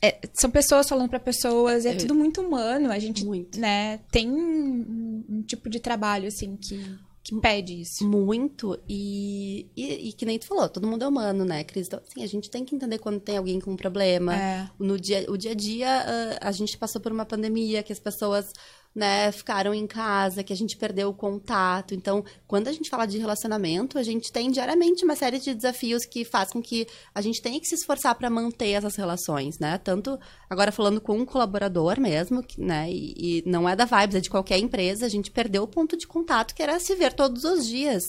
[0.00, 2.90] é, são pessoas falando para pessoas, é, é, tudo muito humano.
[2.90, 3.58] A gente, muito.
[3.58, 8.08] né, tem um, um, tipo de trabalho, assim, que, que pede isso.
[8.08, 8.78] Muito.
[8.88, 11.88] E, e, e, que nem tu falou, todo mundo é humano, né, Cris?
[11.88, 14.36] Então, assim, a gente tem que entender quando tem alguém com um problema.
[14.36, 14.70] É.
[14.78, 18.00] No dia, o dia a dia, ah, a gente passou por uma pandemia que as
[18.00, 18.52] pessoas
[18.98, 21.94] né, ficaram em casa, que a gente perdeu o contato.
[21.94, 26.04] Então, quando a gente fala de relacionamento, a gente tem diariamente uma série de desafios
[26.04, 29.78] que faz com que a gente tenha que se esforçar para manter essas relações, né?
[29.78, 30.18] Tanto
[30.50, 34.30] agora falando com um colaborador mesmo, né, e, e não é da Vibes, é de
[34.30, 37.66] qualquer empresa, a gente perdeu o ponto de contato que era se ver todos os
[37.66, 38.02] dias.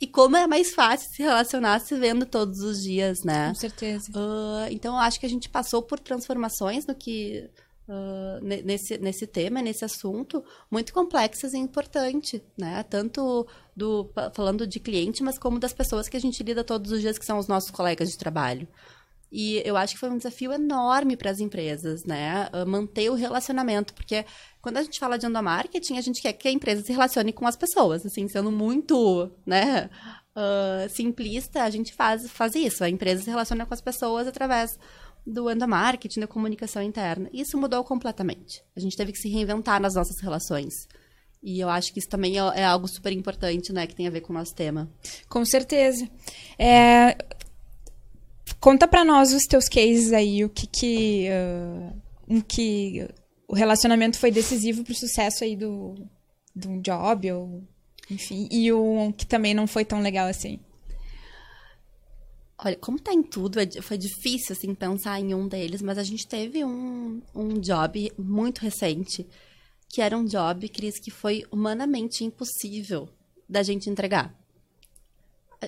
[0.00, 3.48] E como é mais fácil se relacionar se vendo todos os dias, né?
[3.48, 4.10] Com certeza.
[4.12, 7.50] Uh, então, eu acho que a gente passou por transformações no que
[7.88, 12.82] uh, nesse, nesse tema, nesse assunto, muito complexas e importante, né?
[12.84, 17.00] Tanto do, falando de cliente, mas como das pessoas que a gente lida todos os
[17.00, 18.68] dias, que são os nossos colegas de trabalho.
[19.32, 22.48] E eu acho que foi um desafio enorme para as empresas, né?
[22.66, 24.24] Manter o relacionamento, porque
[24.60, 27.46] quando a gente fala de endomarketing, a gente quer que a empresa se relacione com
[27.46, 29.88] as pessoas, assim, sendo muito, né,
[30.36, 32.82] uh, simplista, a gente faz, faz isso.
[32.82, 34.78] A empresa se relaciona com as pessoas através
[35.26, 37.28] do endomarketing, da comunicação interna.
[37.32, 38.62] Isso mudou completamente.
[38.74, 40.88] A gente teve que se reinventar nas nossas relações.
[41.42, 44.10] E eu acho que isso também é, é algo super importante, né, que tem a
[44.10, 44.90] ver com o nosso tema.
[45.28, 46.08] Com certeza.
[46.58, 47.16] É...
[48.58, 51.28] Conta para nós os teus cases aí, o que que,
[52.28, 53.08] uh, que
[53.48, 55.94] o relacionamento foi decisivo para o sucesso aí do,
[56.54, 57.62] do job, ou
[58.10, 60.60] enfim, e um que também não foi tão legal assim.
[62.62, 66.02] Olha, como tá em tudo, é foi difícil, assim, pensar em um deles, mas a
[66.02, 69.26] gente teve um, um job muito recente,
[69.88, 73.08] que era um job, Cris, que foi humanamente impossível
[73.48, 74.34] da gente entregar.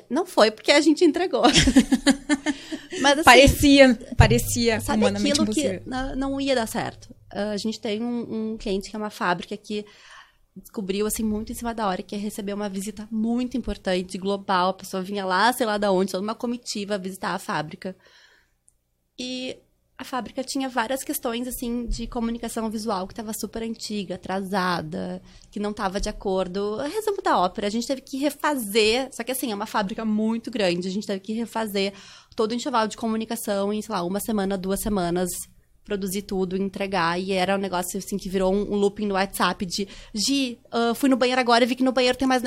[0.08, 1.42] Não foi porque a gente entregou.
[3.00, 5.80] mas, assim, parecia, parecia sabe humanamente aquilo impossível.
[5.80, 7.14] que não ia dar certo.
[7.30, 9.84] a gente tem um, um cliente que é uma fábrica que
[10.56, 14.70] descobriu, assim, muito em cima da hora, que ia receber uma visita muito importante, global.
[14.70, 17.96] A pessoa vinha lá, sei lá da onde, toda uma comitiva visitar a fábrica.
[19.18, 19.56] E
[19.96, 25.60] a fábrica tinha várias questões, assim, de comunicação visual que estava super antiga, atrasada, que
[25.60, 26.76] não estava de acordo.
[26.78, 30.50] Resumo da ópera, a gente teve que refazer, só que assim, é uma fábrica muito
[30.50, 31.94] grande, a gente teve que refazer
[32.34, 35.28] todo o enxoval de comunicação em, sei lá, uma semana, duas semanas,
[35.84, 37.20] produzir tudo, entregar.
[37.20, 40.94] E era um negócio assim que virou um, um looping no WhatsApp de Gi, uh,
[40.94, 42.42] fui no banheiro agora e vi que no banheiro tem mais.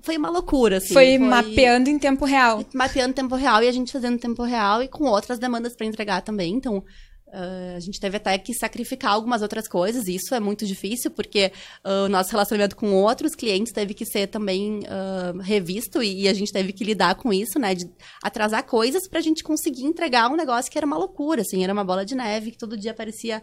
[0.00, 0.94] Foi uma loucura, assim.
[0.94, 2.64] Foi, foi, mapeando em tempo real.
[2.72, 5.74] Mapeando em tempo real e a gente fazendo em tempo real e com outras demandas
[5.74, 6.54] para entregar também.
[6.54, 6.84] Então,
[7.28, 11.10] Uh, a gente teve até que sacrificar algumas outras coisas, e isso é muito difícil,
[11.10, 11.52] porque
[11.84, 16.28] uh, o nosso relacionamento com outros clientes teve que ser também uh, revisto, e, e,
[16.28, 17.74] a gente teve que lidar com isso, né?
[17.74, 17.90] De
[18.22, 21.72] atrasar coisas para a gente conseguir entregar um negócio que era uma loucura, assim, era
[21.72, 23.42] uma bola de neve, que todo dia aparecia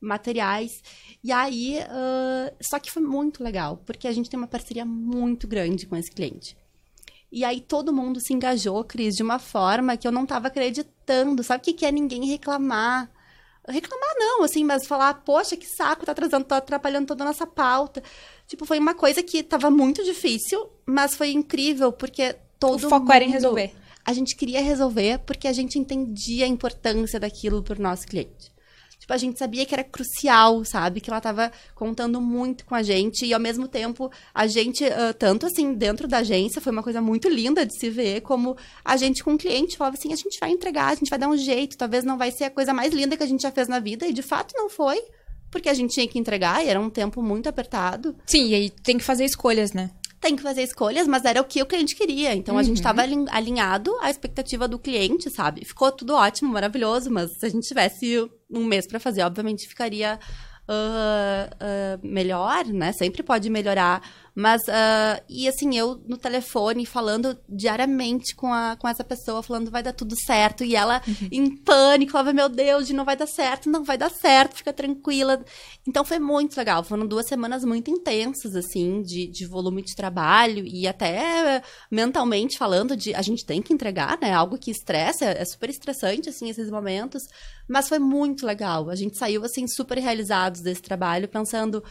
[0.00, 0.82] materiais.
[1.22, 1.78] E aí,
[2.62, 6.10] só que foi muito legal, porque a gente tem uma parceria muito grande com esse
[6.10, 6.56] cliente.
[7.30, 11.44] E aí todo mundo se engajou, Cris, de uma forma que eu não estava acreditando.
[11.44, 13.10] Sabe o que, que é ninguém reclamar?
[13.68, 17.46] Reclamar não, assim, mas falar, poxa, que saco, tá atrasando, tá atrapalhando toda a nossa
[17.46, 18.02] pauta.
[18.46, 23.00] Tipo, foi uma coisa que tava muito difícil, mas foi incrível, porque todo O foco
[23.00, 23.72] mundo, era em resolver.
[24.04, 28.50] A gente queria resolver porque a gente entendia a importância daquilo pro nosso cliente.
[29.10, 31.00] Tipo, a gente sabia que era crucial, sabe?
[31.00, 33.26] Que ela tava contando muito com a gente.
[33.26, 37.00] E ao mesmo tempo, a gente, uh, tanto assim, dentro da agência, foi uma coisa
[37.00, 40.38] muito linda de se ver, como a gente com o cliente falava assim: a gente
[40.38, 42.92] vai entregar, a gente vai dar um jeito, talvez não vai ser a coisa mais
[42.92, 44.06] linda que a gente já fez na vida.
[44.06, 45.02] E de fato não foi
[45.50, 48.14] porque a gente tinha que entregar e era um tempo muito apertado.
[48.26, 49.90] Sim, e aí tem que fazer escolhas, né?
[50.20, 52.34] Tem que fazer escolhas, mas era o que o cliente queria.
[52.34, 52.60] Então uhum.
[52.60, 53.24] a gente estava uhum.
[53.30, 55.64] alinhado à expectativa do cliente, sabe?
[55.64, 60.18] Ficou tudo ótimo, maravilhoso, mas se a gente tivesse um mês para fazer, obviamente ficaria
[60.68, 61.54] uh,
[62.04, 62.92] uh, melhor, né?
[62.92, 64.02] Sempre pode melhorar.
[64.34, 69.70] Mas, uh, e assim, eu no telefone falando diariamente com, a, com essa pessoa, falando
[69.70, 70.64] vai dar tudo certo.
[70.64, 71.28] E ela uhum.
[71.30, 75.44] em pânico, falava, meu Deus, não vai dar certo, não vai dar certo, fica tranquila.
[75.86, 76.82] Então foi muito legal.
[76.84, 82.96] Foram duas semanas muito intensas, assim, de, de volume de trabalho e até mentalmente falando
[82.96, 84.32] de a gente tem que entregar, né?
[84.32, 87.22] Algo que estressa, é super estressante, assim, esses momentos.
[87.68, 88.90] Mas foi muito legal.
[88.90, 91.82] A gente saiu, assim, super realizados desse trabalho, pensando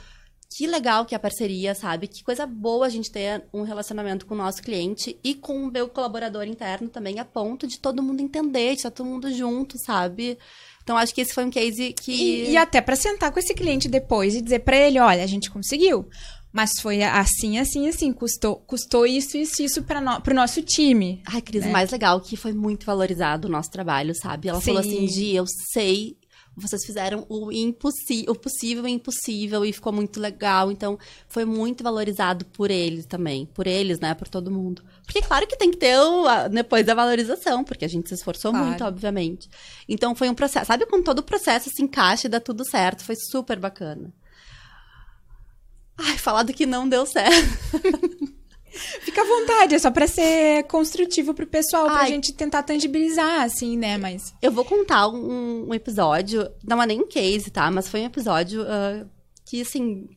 [0.52, 2.08] que legal que é a parceria, sabe?
[2.08, 5.72] Que coisa boa a gente ter um relacionamento com o nosso cliente e com o
[5.72, 9.78] meu colaborador interno também, a ponto de todo mundo entender, de estar todo mundo junto,
[9.78, 10.38] sabe?
[10.84, 12.12] Então, acho que esse foi um case que.
[12.12, 15.28] E, e até para sentar com esse cliente depois e dizer para ele: olha, a
[15.28, 16.10] gente conseguiu.
[16.52, 18.12] Mas foi assim, assim, assim.
[18.12, 21.22] Custou, custou isso, isso, isso para no, o nosso time.
[21.28, 21.70] Ai, Cris, né?
[21.70, 24.50] o mais legal que foi muito valorizado o nosso trabalho, sabe?
[24.50, 24.66] Ela Sim.
[24.66, 26.18] falou assim: Gi, eu sei
[26.60, 30.72] vocês fizeram o, impossível, o possível e impossível e ficou muito legal.
[30.72, 33.46] Então, foi muito valorizado por eles também.
[33.46, 34.14] Por eles, né?
[34.14, 34.84] Por todo mundo.
[35.06, 38.16] Porque, claro que tem que ter o, a, depois a valorização, porque a gente se
[38.16, 38.68] esforçou claro.
[38.68, 39.50] muito, obviamente.
[39.88, 40.68] Então, foi um processo.
[40.68, 43.04] Sabe quando todo o processo se encaixa e dá tudo certo?
[43.04, 44.14] Foi super bacana.
[45.98, 47.60] Ai, falar do que não deu certo.
[48.72, 51.98] Fica à vontade, é só pra ser construtivo pro pessoal, Ai.
[51.98, 53.98] pra gente tentar tangibilizar, assim, né?
[53.98, 54.34] Mas.
[54.42, 57.70] Eu vou contar um, um episódio, não é nem um case, tá?
[57.72, 59.10] Mas foi um episódio uh,
[59.46, 60.08] que, assim,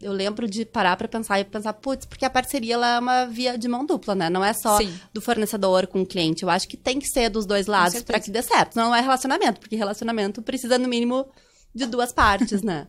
[0.00, 3.24] eu lembro de parar para pensar e pensar, putz, porque a parceria ela é uma
[3.26, 4.28] via de mão dupla, né?
[4.28, 4.92] Não é só Sim.
[5.12, 6.42] do fornecedor com o cliente.
[6.42, 8.76] Eu acho que tem que ser dos dois lados para que dê certo.
[8.76, 11.26] Não é relacionamento, porque relacionamento precisa, no mínimo,
[11.74, 12.86] de duas partes, né?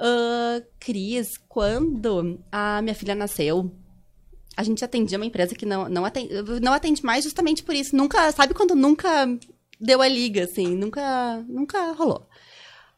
[0.00, 3.70] Uh, Cris, quando a minha filha nasceu,
[4.56, 7.96] a gente atendia uma empresa que não, não, atende, não atende mais justamente por isso.
[7.96, 9.26] Nunca, sabe quando nunca
[9.80, 10.74] deu a liga, assim?
[10.74, 12.28] Nunca, nunca rolou.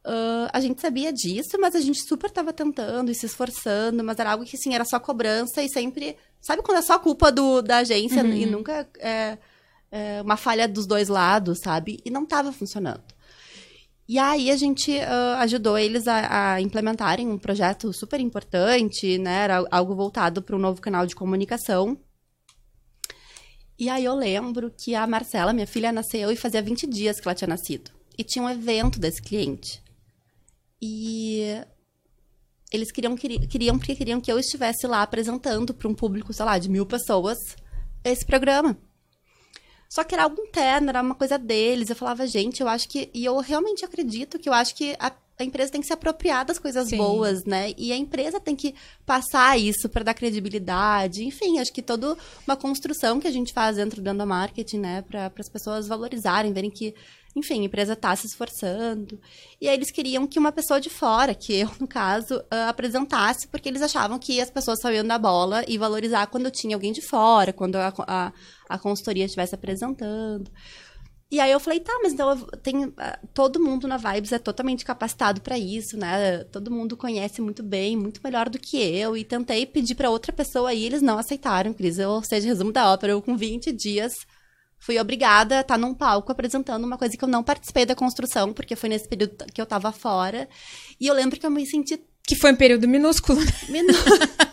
[0.05, 4.19] Uh, a gente sabia disso, mas a gente super estava tentando e se esforçando, mas
[4.19, 6.17] era algo que, assim, era só cobrança e sempre...
[6.41, 8.33] Sabe quando é só culpa do, da agência uhum.
[8.33, 9.39] e nunca é,
[9.93, 12.01] é, uma falha dos dois lados, sabe?
[12.05, 13.05] E não estava funcionando.
[14.09, 19.45] E aí a gente uh, ajudou eles a, a, implementarem um projeto super importante, né?
[19.45, 21.97] Era algo voltado para um novo canal de comunicação.
[23.79, 27.27] E aí eu lembro que a Marcela, minha filha, nasceu e fazia 20 dias que
[27.27, 27.91] ela tinha nascido.
[28.19, 29.83] E tinha um evento desse cliente.
[30.81, 31.63] E
[32.73, 36.59] eles queriam, queriam porque queriam que eu estivesse lá apresentando para um público, sei lá,
[36.59, 37.39] de mil pessoas
[38.05, 38.77] esse programa.
[39.93, 41.91] Só que era algo interno, era uma coisa deles.
[41.91, 43.11] Eu falava, gente, eu acho que.
[43.13, 46.47] E eu realmente acredito que eu acho que a, a empresa tem que se apropriar
[46.47, 46.97] das coisas Sim.
[46.97, 47.75] boas, né?
[47.77, 48.75] E a empresa tem que
[49.05, 51.23] passar isso para dar credibilidade.
[51.27, 52.17] Enfim, acho que toda
[52.49, 55.03] uma construção que a gente faz dentro do Anda Marketing, né?
[55.03, 56.95] Para as pessoas valorizarem, verem que
[57.35, 59.21] enfim, a empresa está se esforçando.
[59.61, 63.49] E aí eles queriam que uma pessoa de fora, que eu, no caso, uh, apresentasse,
[63.49, 67.01] porque eles achavam que as pessoas sabiam da bola e valorizar quando tinha alguém de
[67.03, 68.33] fora, quando a, a,
[68.69, 70.51] a consultoria estivesse apresentando.
[71.33, 74.85] E aí eu falei, tá, mas então tem, ah, todo mundo na Vibes é totalmente
[74.85, 76.45] capacitado para isso, né?
[76.45, 79.17] Todo mundo conhece muito bem, muito melhor do que eu.
[79.17, 81.99] E tentei pedir para outra pessoa e eles não aceitaram, Cris.
[81.99, 84.13] Ou seja, resumo da ópera, eu com 20 dias
[84.83, 88.53] fui obrigada a estar num palco apresentando uma coisa que eu não participei da construção,
[88.53, 90.49] porque foi nesse período que eu tava fora.
[91.01, 92.03] E eu lembro que eu me senti.
[92.27, 93.41] Que foi um período minúsculo.
[93.41, 93.53] Né?
[93.69, 94.17] Minúsculo.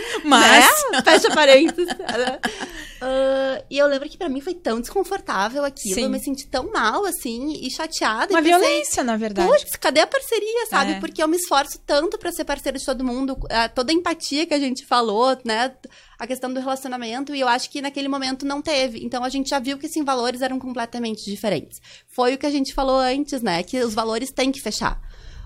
[0.24, 0.66] Mas.
[0.92, 1.02] Né?
[1.04, 1.92] Fecha parênteses.
[1.92, 5.94] uh, e eu lembro que para mim foi tão desconfortável aquilo.
[5.94, 6.02] Sim.
[6.02, 8.32] Eu me senti tão mal, assim, e chateada.
[8.32, 9.48] Uma e pensei, violência, na verdade.
[9.48, 10.92] Putz, cadê a parceria, sabe?
[10.92, 11.00] É.
[11.00, 13.36] Porque eu me esforço tanto para ser parceira de todo mundo.
[13.74, 15.72] Toda a empatia que a gente falou, né?
[16.18, 17.34] A questão do relacionamento.
[17.34, 19.04] E eu acho que naquele momento não teve.
[19.04, 21.80] Então a gente já viu que, assim, valores eram completamente diferentes.
[22.08, 23.62] Foi o que a gente falou antes, né?
[23.62, 25.00] Que os valores têm que fechar.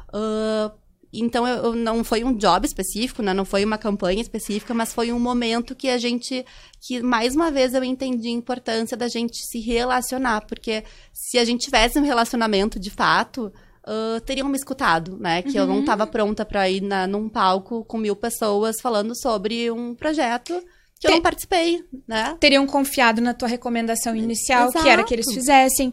[0.08, 0.70] Uh,
[1.12, 3.35] então, eu, eu, não foi um job específico, né?
[3.35, 6.44] Não foi uma campanha específica, mas foi um momento que a gente...
[6.81, 10.46] Que, mais uma vez, eu entendi a importância da gente se relacionar.
[10.46, 13.53] Porque se a gente tivesse um relacionamento, de fato...
[13.81, 15.40] Uh, teriam me escutado, né?
[15.40, 15.57] Que uhum.
[15.57, 16.11] eu não estava uhum.
[16.11, 20.62] pronta para ir na, num palco com mil pessoas falando sobre um projeto
[21.01, 22.37] que eu não participei, né?
[22.38, 24.85] Teriam confiado na tua recomendação inicial, Exato.
[24.85, 25.90] que era que eles fizessem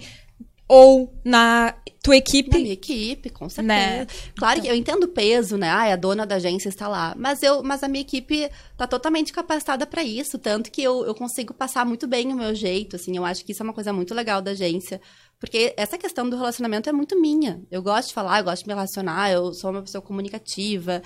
[0.67, 2.49] ou na tua equipe.
[2.51, 3.67] Na minha equipe, com certeza.
[3.67, 4.07] Né?
[4.37, 4.61] Claro então.
[4.61, 5.69] que eu entendo o peso, né?
[5.69, 7.13] Ai, a dona da agência está lá.
[7.17, 10.37] Mas, eu, mas a minha equipe está totalmente capacitada para isso.
[10.37, 13.15] Tanto que eu, eu consigo passar muito bem o meu jeito, assim.
[13.15, 15.01] Eu acho que isso é uma coisa muito legal da agência.
[15.39, 17.61] Porque essa questão do relacionamento é muito minha.
[17.69, 21.01] Eu gosto de falar, eu gosto de me relacionar, eu sou uma pessoa comunicativa,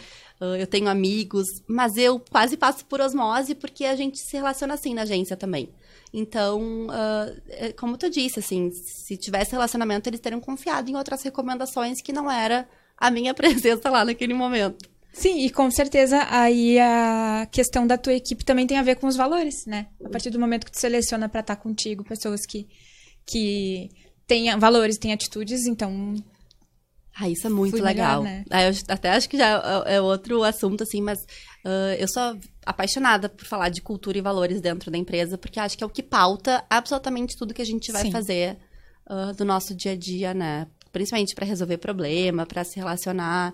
[0.58, 4.94] eu tenho amigos, mas eu quase passo por osmose porque a gente se relaciona assim
[4.94, 5.70] na agência também.
[6.14, 12.02] Então, uh, como tu disse, assim, se tivesse relacionamento, eles teriam confiado em outras recomendações
[12.02, 12.68] que não era
[12.98, 14.90] a minha presença lá naquele momento.
[15.14, 19.08] Sim, e com certeza aí a questão da tua equipe também tem a ver com
[19.08, 19.88] os valores, né?
[20.06, 22.66] A partir do momento que tu seleciona para estar contigo pessoas que,
[23.26, 23.90] que
[24.32, 26.16] têm valores, têm atitudes, então
[27.14, 28.24] ah, isso é muito legal.
[28.24, 28.46] Melhor, né?
[28.50, 31.20] ah, eu até acho que já é, é outro assunto, assim, mas
[31.66, 35.78] uh, eu sou apaixonada por falar de cultura e valores dentro da empresa, porque acho
[35.78, 38.12] que é o que pauta absolutamente tudo que a gente vai Sim.
[38.12, 38.58] fazer
[39.10, 40.66] uh, do nosso dia a dia, né?
[40.94, 43.54] Principalmente para resolver problema, para se relacionar.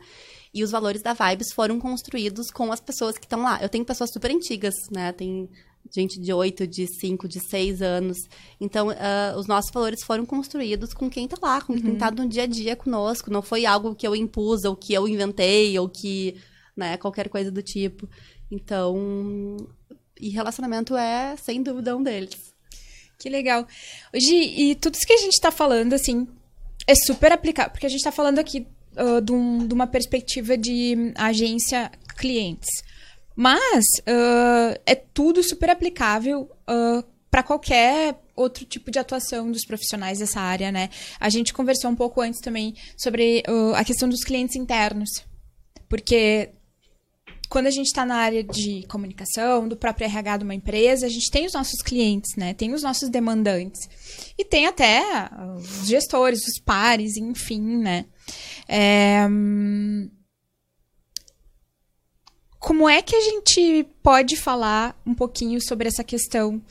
[0.54, 3.60] E os valores da Vibes foram construídos com as pessoas que estão lá.
[3.62, 5.12] Eu tenho pessoas super antigas, né?
[5.12, 5.50] Tem
[5.92, 8.18] gente de 8, de 5, de 6 anos.
[8.60, 12.28] Então, uh, os nossos valores foram construídos com quem está lá, com quem está no
[12.28, 13.32] dia a dia conosco.
[13.32, 16.36] Não foi algo que eu impus, ou que eu inventei, ou que,
[16.76, 18.08] né, qualquer coisa do tipo.
[18.52, 19.58] Então,
[20.20, 22.54] e relacionamento é, sem dúvida, um deles.
[23.20, 23.68] Que legal.
[24.14, 26.28] Hoje, e tudo isso que a gente está falando, assim,
[26.86, 30.58] é super aplicável, porque a gente está falando aqui uh, de, um, de, uma perspectiva
[30.58, 32.70] de agência clientes.
[33.38, 40.18] Mas uh, é tudo super aplicável uh, para qualquer outro tipo de atuação dos profissionais
[40.18, 40.90] dessa área, né?
[41.20, 43.44] A gente conversou um pouco antes também sobre
[43.76, 45.10] a questão dos clientes internos.
[45.88, 46.50] Porque
[47.50, 51.10] quando a gente está na área de comunicação, do próprio RH de uma empresa, a
[51.10, 52.54] gente tem os nossos clientes, né?
[52.54, 53.88] Tem os nossos demandantes.
[54.38, 55.02] E tem até
[55.56, 58.06] os gestores, os pares, enfim, né?
[58.68, 59.28] É...
[62.68, 66.62] Como é que a gente pode falar um pouquinho sobre essa questão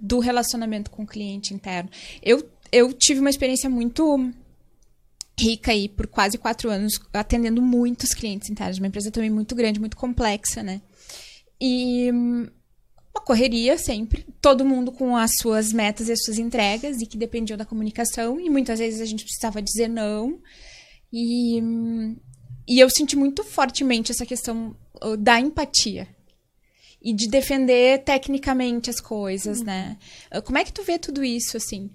[0.00, 1.88] do relacionamento com o cliente interno?
[2.20, 4.32] Eu, eu tive uma experiência muito
[5.38, 9.78] rica aí por quase quatro anos, atendendo muitos clientes internos, uma empresa também muito grande,
[9.78, 10.80] muito complexa, né?
[11.60, 17.06] E uma correria sempre, todo mundo com as suas metas e as suas entregas, e
[17.06, 20.36] que dependiam da comunicação, e muitas vezes a gente precisava dizer não.
[21.12, 21.62] E,
[22.66, 24.76] e eu senti muito fortemente essa questão
[25.18, 26.08] da empatia.
[27.00, 29.64] E de defender tecnicamente as coisas, uhum.
[29.66, 29.98] né?
[30.42, 31.90] Como é que tu vê tudo isso, assim?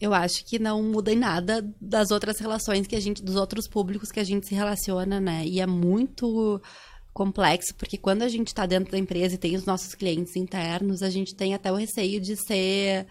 [0.00, 3.68] eu acho que não muda em nada das outras relações que a gente, dos outros
[3.68, 5.44] públicos que a gente se relaciona, né?
[5.46, 6.60] E é muito
[7.12, 11.02] complexo, porque quando a gente está dentro da empresa e tem os nossos clientes internos,
[11.02, 13.06] a gente tem até o receio de ser.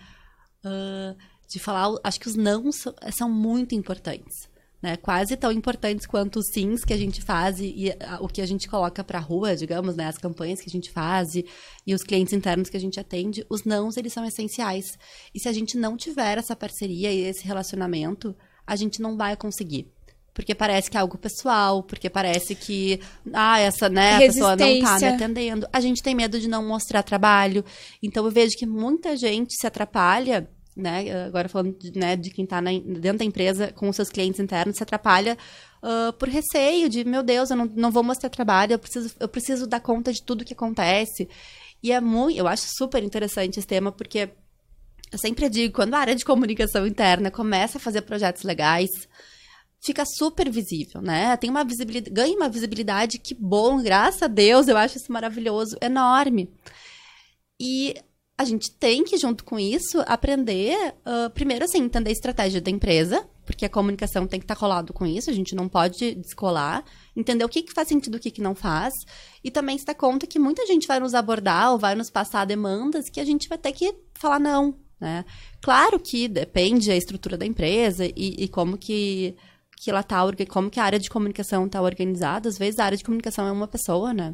[0.65, 1.15] Uh,
[1.47, 1.95] de falar.
[2.03, 4.49] Acho que os não são, são muito importantes
[4.81, 4.95] né?
[4.97, 8.45] Quase tão importantes quanto os sims que a gente faz e, a, o que a
[8.45, 10.05] gente coloca para a rua, digamos, né?
[10.05, 11.45] As campanhas que a gente faz e,
[11.85, 14.97] e, os clientes internos que a gente atende, os nãos, eles são essenciais.
[15.33, 19.35] E se a gente não tiver essa parceria e esse relacionamento, a gente não vai
[19.35, 19.91] conseguir.
[20.33, 23.01] Porque parece que é algo pessoal, porque parece que,
[23.33, 25.67] ah, essa, né, a pessoa não tá me atendendo.
[25.73, 27.65] A gente tem medo de não mostrar trabalho.
[28.01, 31.25] Então eu vejo que muita gente se atrapalha né?
[31.25, 34.77] Agora falando de, né, de quem está dentro da empresa com os seus clientes internos,
[34.77, 35.37] se atrapalha
[35.83, 39.27] uh, por receio de, meu Deus, eu não, não vou mostrar trabalho, eu preciso, eu
[39.27, 41.27] preciso dar conta de tudo que acontece.
[41.81, 44.29] E é muito, eu acho super interessante esse tema, porque
[45.11, 48.89] eu sempre digo, quando a área de comunicação interna começa a fazer projetos legais,
[49.81, 51.35] fica super visível, né?
[51.37, 55.77] Tem uma visibilidade, ganha uma visibilidade que bom, graças a Deus, eu acho isso maravilhoso,
[55.81, 56.51] enorme.
[57.59, 57.95] E
[58.39, 62.71] a gente tem que, junto com isso, aprender, uh, primeiro, assim, entender a estratégia da
[62.71, 66.15] empresa, porque a comunicação tem que estar tá colado com isso, a gente não pode
[66.15, 66.85] descolar,
[67.17, 68.93] entender o que, que faz sentido e o que, que não faz,
[69.43, 72.45] e também se dar conta que muita gente vai nos abordar ou vai nos passar
[72.45, 75.25] demandas que a gente vai ter que falar não, né?
[75.61, 79.35] Claro que depende da estrutura da empresa e, e como que,
[79.75, 82.97] que ela tá, como que a área de comunicação está organizada, às vezes a área
[82.97, 84.33] de comunicação é uma pessoa, né?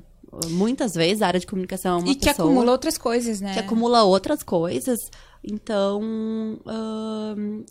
[0.49, 3.53] Muitas vezes a área de comunicação é uma E que pessoa, acumula outras coisas, né?
[3.53, 4.99] Que acumula outras coisas.
[5.47, 6.01] Então,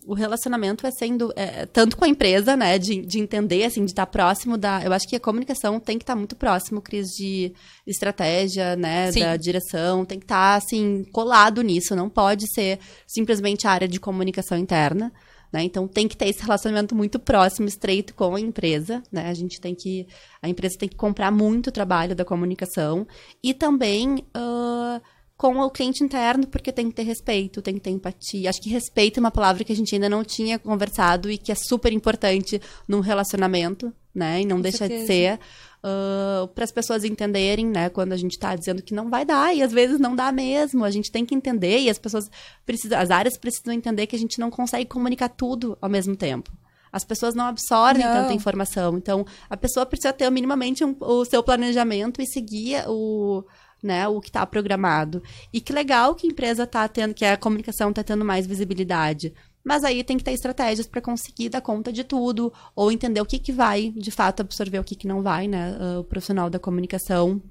[0.06, 3.90] o relacionamento é sendo, é, tanto com a empresa, né, de, de entender, assim, de
[3.90, 4.84] estar próximo da...
[4.84, 7.52] Eu acho que a comunicação tem que estar muito próximo, Cris, de
[7.84, 9.20] estratégia, né, Sim.
[9.20, 13.98] da direção, tem que estar, assim, colado nisso, não pode ser simplesmente a área de
[13.98, 15.12] comunicação interna.
[15.54, 15.62] Né?
[15.62, 19.00] Então tem que ter esse relacionamento muito próximo, estreito com a empresa.
[19.12, 19.28] Né?
[19.28, 20.04] A gente tem que.
[20.42, 23.06] A empresa tem que comprar muito o trabalho da comunicação
[23.40, 25.00] e também uh,
[25.36, 28.50] com o cliente interno, porque tem que ter respeito, tem que ter empatia.
[28.50, 31.52] Acho que respeito é uma palavra que a gente ainda não tinha conversado e que
[31.52, 34.40] é super importante num relacionamento, né?
[34.40, 35.02] E não com deixa certeza.
[35.02, 35.40] de ser
[35.84, 39.54] uh, para as pessoas entenderem, né, quando a gente está dizendo que não vai dar,
[39.54, 40.84] e às vezes não dá mesmo.
[40.84, 42.30] A gente tem que entender, e as pessoas
[42.64, 46.50] precisam, as áreas precisam entender que a gente não consegue comunicar tudo ao mesmo tempo.
[46.90, 48.12] As pessoas não absorvem não.
[48.12, 48.96] tanta informação.
[48.96, 53.44] Então, a pessoa precisa ter minimamente um, o seu planejamento e seguir o,
[53.82, 55.20] né, o que está programado.
[55.52, 59.34] E que legal que a empresa está tendo, que a comunicação está tendo mais visibilidade.
[59.64, 63.26] Mas aí tem que ter estratégias para conseguir dar conta de tudo, ou entender o
[63.26, 65.76] que, que vai, de fato, absorver o que, que não vai, né?
[65.80, 67.42] Ah, o profissional da comunicação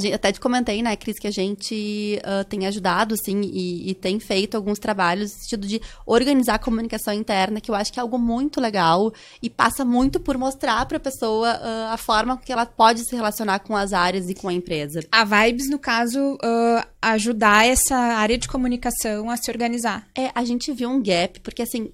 [0.00, 3.94] gente, até te comentei, né, Cris, que a gente uh, tem ajudado, assim, e, e,
[3.94, 7.98] tem feito alguns trabalhos no sentido de organizar a comunicação interna, que eu acho que
[7.98, 12.36] é algo muito legal e passa muito por mostrar para a pessoa uh, a forma
[12.36, 15.00] que ela pode se relacionar com as áreas e com a empresa.
[15.10, 20.06] A Vibes, no caso, uh, ajudar essa área de comunicação a se organizar.
[20.16, 21.90] É, a gente viu um gap, porque assim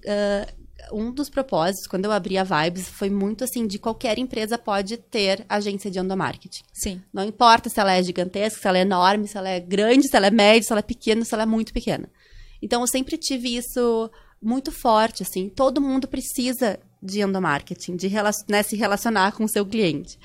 [0.91, 4.97] um dos propósitos, quando eu abri a Vibes, foi muito assim, de qualquer empresa pode
[4.97, 6.63] ter agência de endomarketing.
[6.73, 7.01] Sim.
[7.13, 10.15] Não importa se ela é gigantesca, se ela é enorme, se ela é grande, se
[10.15, 12.09] ela é média, se ela é pequena, se ela é muito pequena.
[12.61, 14.09] Então, eu sempre tive isso
[14.41, 15.49] muito forte, assim.
[15.49, 18.09] Todo mundo precisa de endomarketing, de
[18.47, 20.17] né, se relacionar com o seu cliente.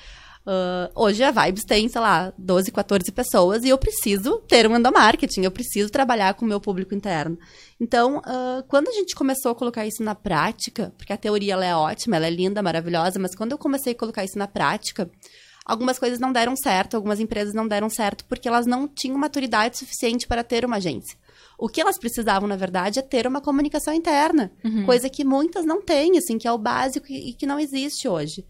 [0.49, 4.75] Uh, hoje a Vibes tem, sei lá, 12, 14 pessoas e eu preciso ter um
[4.75, 7.37] endomarketing, eu preciso trabalhar com o meu público interno.
[7.79, 11.63] Então, uh, quando a gente começou a colocar isso na prática, porque a teoria ela
[11.63, 15.07] é ótima, ela é linda, maravilhosa, mas quando eu comecei a colocar isso na prática,
[15.63, 19.77] algumas coisas não deram certo, algumas empresas não deram certo, porque elas não tinham maturidade
[19.77, 21.15] suficiente para ter uma agência.
[21.59, 24.83] O que elas precisavam, na verdade, é ter uma comunicação interna, uhum.
[24.87, 28.43] coisa que muitas não têm, assim, que é o básico e que não existe hoje.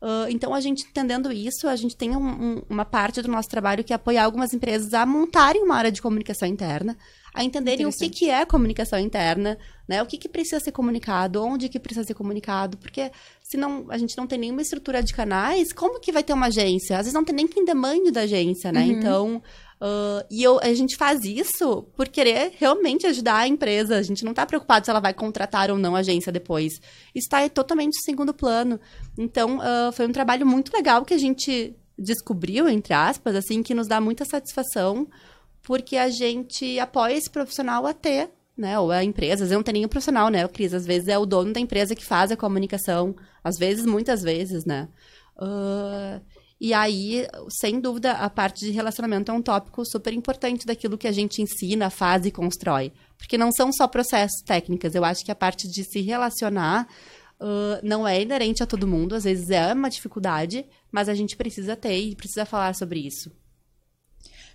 [0.00, 3.48] Uh, então, a gente entendendo isso, a gente tem um, um, uma parte do nosso
[3.48, 6.96] trabalho que é apoiar algumas empresas a montarem uma área de comunicação interna,
[7.34, 10.00] a entenderem o que, que é comunicação interna, né?
[10.00, 13.10] O que, que precisa ser comunicado, onde que precisa ser comunicado, porque
[13.42, 16.46] se não, a gente não tem nenhuma estrutura de canais, como que vai ter uma
[16.46, 16.96] agência?
[16.96, 18.82] Às vezes não tem nem quem demande da agência, né?
[18.82, 18.90] Uhum.
[18.90, 19.42] Então,
[19.80, 23.96] Uh, e eu, a gente faz isso por querer realmente ajudar a empresa.
[23.96, 26.80] A gente não está preocupado se ela vai contratar ou não a agência depois.
[27.14, 28.80] Está totalmente em segundo plano.
[29.16, 33.74] Então, uh, foi um trabalho muito legal que a gente descobriu, entre aspas, assim, que
[33.74, 35.08] nos dá muita satisfação,
[35.62, 38.78] porque a gente apoia esse profissional a ter, né?
[38.78, 40.74] Ou a empresa, às vezes não tem nenhum profissional, né, Cris?
[40.74, 43.14] Às vezes é o dono da empresa que faz a comunicação.
[43.42, 44.88] Às vezes, muitas vezes, né?
[45.36, 46.20] Uh,
[46.60, 51.06] e aí, sem dúvida, a parte de relacionamento é um tópico super importante daquilo que
[51.06, 52.92] a gente ensina, faz e constrói.
[53.16, 54.94] Porque não são só processos técnicos.
[54.94, 56.88] Eu acho que a parte de se relacionar
[57.40, 59.14] uh, não é inerente a todo mundo.
[59.14, 63.30] Às vezes é uma dificuldade, mas a gente precisa ter e precisa falar sobre isso.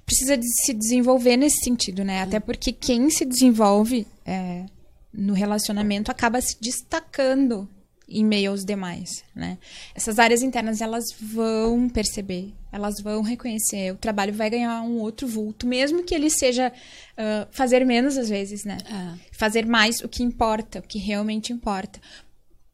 [0.06, 2.22] Precisa de se desenvolver nesse sentido, né?
[2.22, 4.66] Até porque quem se desenvolve é,
[5.14, 7.70] no relacionamento acaba se destacando
[8.08, 9.58] em meio aos demais, né?
[9.96, 15.28] Essas áreas internas elas vão perceber, elas vão reconhecer, o trabalho vai ganhar um outro
[15.28, 18.78] vulto, mesmo que ele seja uh, fazer menos às vezes, né?
[18.86, 19.20] É.
[19.32, 22.00] Fazer mais o que importa, o que realmente importa.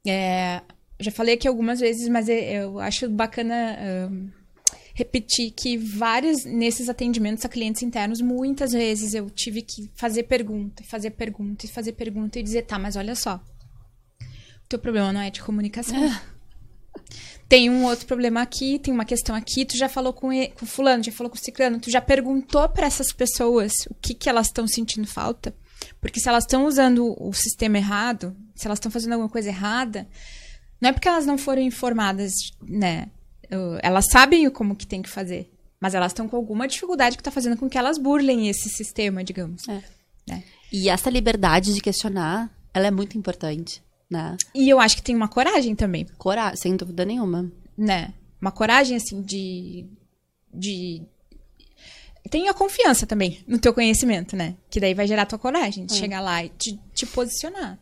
[0.07, 0.61] É,
[0.99, 3.77] já falei aqui algumas vezes, mas eu acho bacana
[4.09, 4.29] uh,
[4.95, 10.83] repetir que vários nesses atendimentos a clientes internos, muitas vezes eu tive que fazer pergunta,
[10.83, 13.39] fazer pergunta e fazer pergunta e dizer, tá, mas olha só
[14.69, 15.97] teu problema não é de comunicação.
[15.97, 16.21] É.
[17.49, 20.67] Tem um outro problema aqui, tem uma questão aqui, tu já falou com, ele, com
[20.67, 24.29] fulano, já falou com o ciclano, tu já perguntou para essas pessoas o que, que
[24.29, 25.55] elas estão sentindo falta?
[25.99, 30.07] Porque se elas estão usando o sistema errado, se elas estão fazendo alguma coisa errada,
[30.79, 33.09] não é porque elas não foram informadas, né?
[33.81, 37.31] Elas sabem como que tem que fazer, mas elas estão com alguma dificuldade que está
[37.31, 39.67] fazendo com que elas burlem esse sistema, digamos.
[39.67, 39.81] É.
[40.27, 40.43] Né?
[40.71, 44.35] E essa liberdade de questionar, ela é muito importante né?
[44.55, 46.05] E eu acho que tem uma coragem também.
[46.17, 47.51] Coragem, sem dúvida nenhuma.
[47.77, 48.13] Né?
[48.41, 49.85] Uma coragem, assim, de.
[50.53, 51.03] de
[52.29, 54.55] tem a confiança também no teu conhecimento, né?
[54.69, 55.97] Que daí vai gerar tua coragem de é.
[55.97, 57.79] chegar lá e te, te posicionar.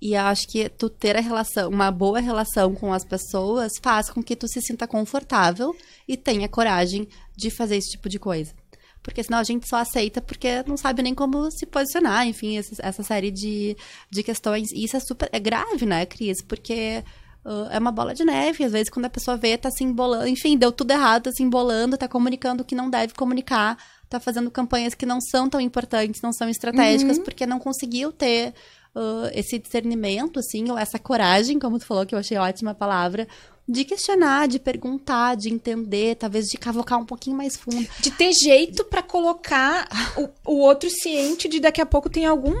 [0.00, 4.22] E acho que tu ter a relação, uma boa relação com as pessoas faz com
[4.22, 5.76] que tu se sinta confortável
[6.08, 7.06] e tenha coragem
[7.36, 8.54] de fazer esse tipo de coisa
[9.02, 12.74] porque senão a gente só aceita porque não sabe nem como se posicionar, enfim, essa,
[12.80, 13.76] essa série de,
[14.10, 14.70] de questões.
[14.72, 16.42] E isso é super é grave, né, Cris?
[16.42, 17.02] Porque
[17.44, 18.64] uh, é uma bola de neve.
[18.64, 21.42] Às vezes, quando a pessoa vê, tá se embolando, enfim, deu tudo errado, tá se
[21.42, 23.78] embolando, tá comunicando o que não deve comunicar,
[24.08, 27.24] tá fazendo campanhas que não são tão importantes, não são estratégicas, uhum.
[27.24, 28.54] porque não conseguiu ter.
[28.92, 32.74] Uh, esse discernimento, assim, ou essa coragem, como tu falou, que eu achei ótima a
[32.74, 33.28] palavra,
[33.70, 37.86] de questionar, de perguntar, de entender, talvez de cavocar um pouquinho mais fundo.
[38.00, 42.54] De ter jeito para colocar o, o outro ciente de daqui a pouco tem algum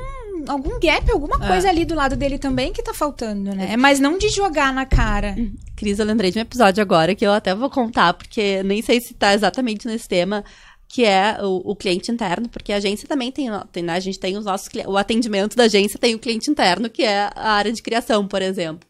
[0.48, 1.48] algum gap, alguma é.
[1.48, 3.72] coisa ali do lado dele também que tá faltando, né?
[3.72, 3.76] É.
[3.76, 5.34] Mas não de jogar na cara.
[5.36, 5.54] Uhum.
[5.76, 9.00] Cris, eu lembrei de um episódio agora que eu até vou contar, porque nem sei
[9.00, 10.44] se tá exatamente nesse tema,
[10.88, 13.92] que é o, o cliente interno, porque a agência também tem, tem né?
[13.92, 17.30] a gente tem os nossos o atendimento da agência tem o cliente interno, que é
[17.34, 18.88] a área de criação, por exemplo.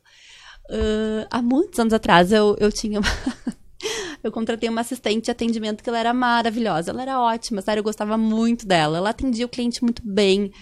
[0.71, 3.01] Uh, há muitos anos atrás eu, eu tinha.
[3.01, 3.09] Uma...
[4.23, 7.85] eu contratei uma assistente de atendimento que ela era maravilhosa, ela era ótima, sério, eu
[7.85, 8.99] gostava muito dela.
[8.99, 10.53] Ela atendia o cliente muito bem,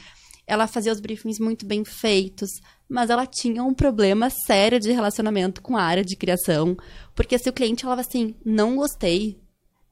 [0.47, 2.49] ela fazia os briefings muito bem feitos,
[2.89, 6.75] mas ela tinha um problema sério de relacionamento com a área de criação,
[7.15, 9.39] porque se o cliente falava assim, não gostei,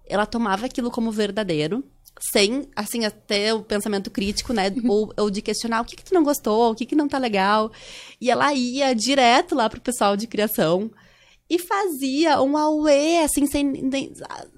[0.09, 1.85] ela tomava aquilo como verdadeiro
[2.19, 4.73] sem, assim, até o pensamento crítico, né?
[4.89, 7.19] Ou, ou de questionar o que, que tu não gostou, o que, que não tá
[7.19, 7.71] legal.
[8.21, 10.91] E ela ia direto lá pro pessoal de criação
[11.49, 13.73] e fazia um auê, assim, sem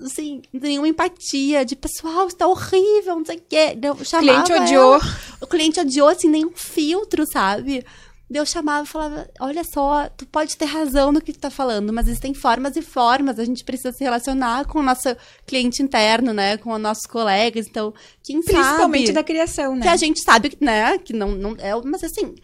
[0.03, 3.77] assim, nenhuma empatia, de pessoal, está horrível, não sei o quê.
[3.93, 4.95] o cliente odiou.
[4.95, 7.85] Ela, o cliente odiou, assim, nenhum filtro, sabe?
[8.31, 11.93] Eu chamava e falava, olha só, tu pode ter razão no que tu tá falando,
[11.95, 15.16] mas existem formas e formas, a gente precisa se relacionar com o nosso
[15.47, 19.14] cliente interno, né, com os nossos colegas, então, quem Principalmente sabe...
[19.14, 19.83] da criação, né?
[19.83, 22.35] Que a gente sabe, né, que não, não é, mas assim,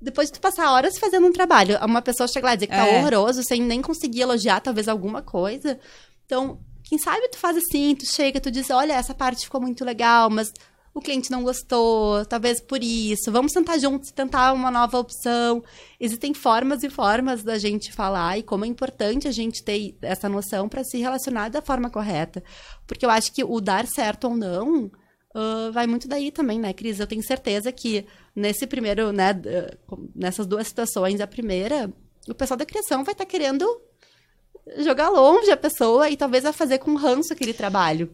[0.00, 2.76] depois de tu passar horas fazendo um trabalho, uma pessoa chega lá e dizer que
[2.76, 3.00] tá É.
[3.00, 5.76] horroroso, sem nem conseguir elogiar talvez alguma coisa,
[6.24, 9.84] então, quem sabe tu faz assim, tu chega, tu diz, olha, essa parte ficou muito
[9.84, 10.52] legal, mas
[10.94, 13.32] o cliente não gostou, talvez por isso.
[13.32, 15.62] Vamos sentar juntos e tentar uma nova opção.
[15.98, 20.28] Existem formas e formas da gente falar e como é importante a gente ter essa
[20.28, 22.42] noção para se relacionar da forma correta.
[22.86, 24.90] Porque eu acho que o dar certo ou não
[25.34, 27.00] ah, vai muito daí também, né, Cris?
[27.00, 29.32] Eu tenho certeza que nesse primeiro, né,
[30.14, 31.90] nessas duas situações, a primeira,
[32.28, 33.66] o pessoal da criação vai estar querendo
[34.78, 38.12] jogar longe a pessoa e talvez vai fazer com ranço aquele trabalho.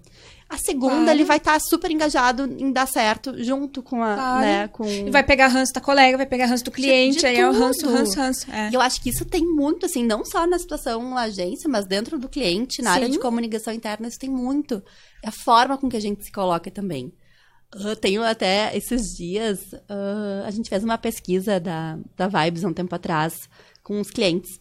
[0.51, 1.11] A segunda, Claro.
[1.11, 4.41] ele vai estar super engajado em dar certo junto com a, Claro.
[4.41, 4.87] né, com...
[4.87, 7.53] E vai pegar ranço da colega, vai pegar ranço do cliente, de aí é o
[7.53, 7.93] ranço, tudo.
[7.93, 8.51] ranço, ranço.
[8.51, 8.71] É.
[8.71, 11.85] E eu acho que isso tem muito, assim, não só na situação na agência, mas
[11.85, 13.13] dentro do cliente, na área Sim.
[13.13, 14.83] de comunicação interna, isso tem muito.
[15.23, 17.13] É a forma com que a gente se coloca também.
[17.85, 22.69] Eu tenho até esses dias, ah, a gente fez uma pesquisa da, da Vibes há
[22.69, 23.47] um tempo atrás
[23.83, 24.59] com os clientes.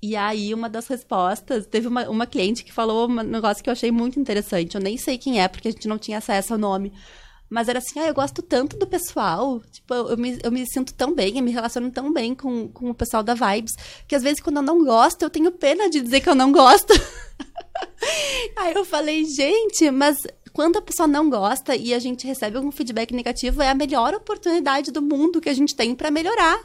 [0.00, 3.72] E aí, uma das respostas, teve uma, uma cliente que falou um negócio que eu
[3.72, 4.76] achei muito interessante.
[4.76, 6.92] Eu nem sei quem é, porque a gente não tinha acesso ao nome.
[7.50, 9.60] Mas era assim, ah, eu gosto tanto do pessoal.
[9.72, 12.90] Tipo, eu, me, eu me sinto tão bem, eu me relaciono tão bem com, com
[12.90, 13.72] o pessoal da Vibes,
[14.06, 16.52] que às vezes quando eu não gosto, eu tenho pena de dizer que eu não
[16.52, 16.92] gosto.
[18.56, 20.18] Aí eu falei, gente, mas
[20.52, 24.14] quando a pessoa não gosta e a gente recebe algum feedback negativo, é a melhor
[24.14, 26.60] oportunidade do mundo que a gente tem pra melhorar.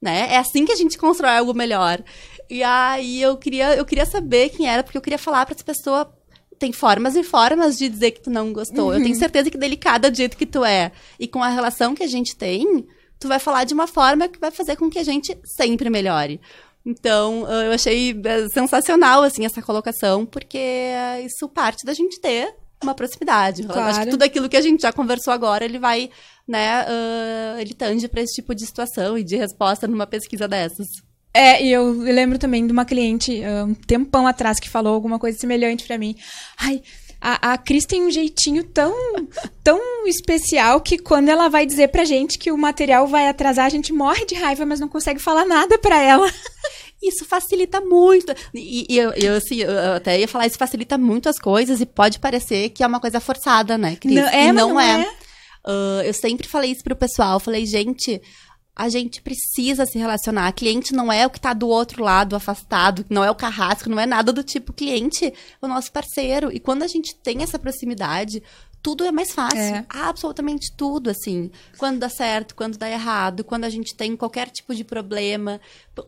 [0.00, 0.34] Né?
[0.34, 2.02] É assim que a gente constrói algo melhor.
[2.48, 5.64] E aí eu queria, eu queria saber quem era, porque eu queria falar pra essa
[5.64, 6.12] pessoa.
[6.58, 8.94] Tem formas e formas de dizer que tu não gostou.
[8.94, 10.92] Eu tenho certeza que delicada do jeito que tu é.
[11.18, 12.86] E com a relação que a gente tem,
[13.18, 16.40] tu vai falar de uma forma que vai fazer com que a gente sempre melhore.
[16.86, 20.58] Então, eu achei eh, sensacional, assim, essa colocação, porque
[21.24, 23.62] isso parte da gente ter uma proximidade.
[23.62, 24.04] Eu acho Claro.
[24.04, 26.10] que tudo aquilo que a gente já conversou agora, ele vai,
[26.46, 30.86] né, ah, ele tange para esse tipo de situação e de resposta numa pesquisa dessas.
[31.34, 35.36] É, e eu lembro também de uma cliente, um tempão atrás, que falou alguma coisa
[35.36, 36.14] semelhante pra mim.
[36.56, 36.80] Ai,
[37.20, 38.94] a, a Cris tem um jeitinho tão,
[39.64, 43.70] tão especial que quando ela vai dizer pra gente que o material vai atrasar, a
[43.70, 46.30] gente morre de raiva, mas não consegue falar nada pra ela.
[47.02, 48.32] Isso facilita muito.
[48.54, 51.84] E, e eu, eu, assim, eu até ia falar, isso facilita muito as coisas e
[51.84, 54.14] pode parecer que é uma coisa forçada, né, Cris?
[54.14, 55.02] Não- é, e não, não é.
[55.02, 55.14] é.
[55.66, 57.40] Ah, eu sempre falei isso pro pessoal.
[57.40, 58.20] Falei, gente,
[58.76, 60.52] a gente precisa se relacionar.
[60.52, 64.00] Cliente não é o que tá do outro lado, afastado, não é o carrasco, não
[64.00, 64.72] é nada do tipo.
[64.72, 66.50] Cliente é o nosso parceiro.
[66.52, 68.42] E quando a gente tem essa proximidade,
[68.84, 69.58] tudo é mais fácil.
[69.58, 69.86] É.
[69.88, 71.50] Absolutamente tudo, assim.
[71.78, 75.58] Quando dá certo, quando dá errado, quando a gente tem qualquer tipo de problema,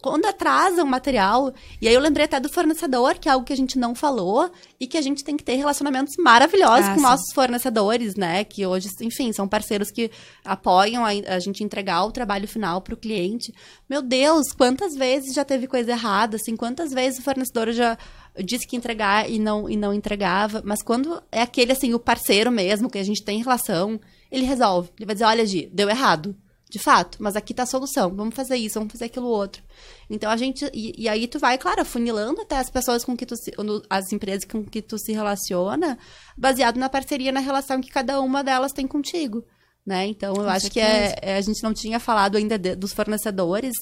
[0.03, 1.55] quando atrasa o material.
[1.81, 4.51] E aí eu lembrei até do fornecedor, que é algo que a gente não falou,
[4.79, 7.03] e que a gente tem que ter relacionamentos maravilhosos Ah, com sim.
[7.03, 8.45] nossos fornecedores, né?
[8.45, 10.11] Que hoje, enfim, são parceiros que
[10.45, 13.55] apoiam a, a gente entregar o trabalho final para o cliente.
[13.89, 17.97] Meu Deus, quantas vezes já teve coisa errada, assim, quantas vezes o fornecedor já
[18.45, 20.63] disse que entregar e não, e não entregava.
[20.65, 24.91] Mas quando é aquele, assim, o parceiro mesmo, que a gente tem relação, ele resolve.
[24.99, 26.37] Ele vai dizer, olha, Gi, deu errado.
[26.69, 28.13] De fato, mas aqui tá a solução.
[28.15, 29.63] Vamos fazer isso, vamos fazer aquilo outro.
[30.11, 30.69] Então a gente.
[30.75, 33.53] E, e aí tu vai, claro, afunilando até as pessoas com que tu se,
[33.89, 35.97] as empresas com que tu se relaciona,
[36.37, 39.45] baseado na parceria, na relação que cada uma delas tem contigo.
[39.87, 40.09] Né?
[40.09, 41.15] Então eu Com acho que certeza.
[41.23, 43.73] é, é- a gente não tinha falado ainda de- dos fornecedores.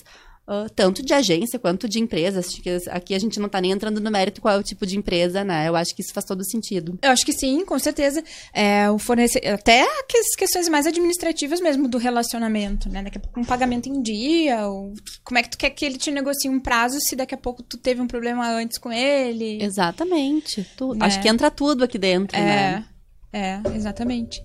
[0.47, 2.47] Ah, tanto de agência quanto de empresas.
[2.49, 4.85] Acho que aqui a gente não tá nem entrando no mérito qual é o tipo
[4.87, 5.69] de empresa, né?
[5.69, 6.99] Eu acho que isso faz todo sentido.
[7.03, 8.23] Eu acho que sim, com certeza.
[8.53, 9.39] É, o fornece...
[9.47, 13.03] Até as questões mais administrativas mesmo do relacionamento, né?
[13.03, 14.93] Daqui a pouco um pagamento em dia, ou
[15.25, 17.63] como é que tu quer que ele te negocie um prazo se daqui a pouco
[17.63, 19.63] tu teve um problema antes com ele.
[19.63, 20.67] Exatamente.
[20.77, 21.07] Tu- Né?
[21.07, 22.85] Acho que entra tudo aqui dentro, né?
[23.33, 24.43] É, é, exatamente.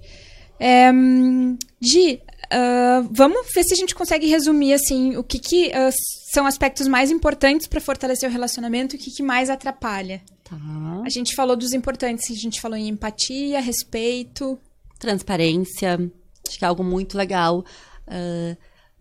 [0.59, 2.21] É, hum, Gi,
[2.51, 5.89] ah, vamos ver se a gente consegue resumir assim o que, que ah,
[6.33, 10.21] são aspectos mais importantes para fortalecer o relacionamento e o que, que mais atrapalha.
[10.43, 10.57] Tá.
[11.05, 14.57] A gente falou dos importantes, a gente falou em empatia, respeito.
[14.99, 15.99] transparência,
[16.47, 17.63] acho que é algo muito legal.
[18.07, 18.55] Ah,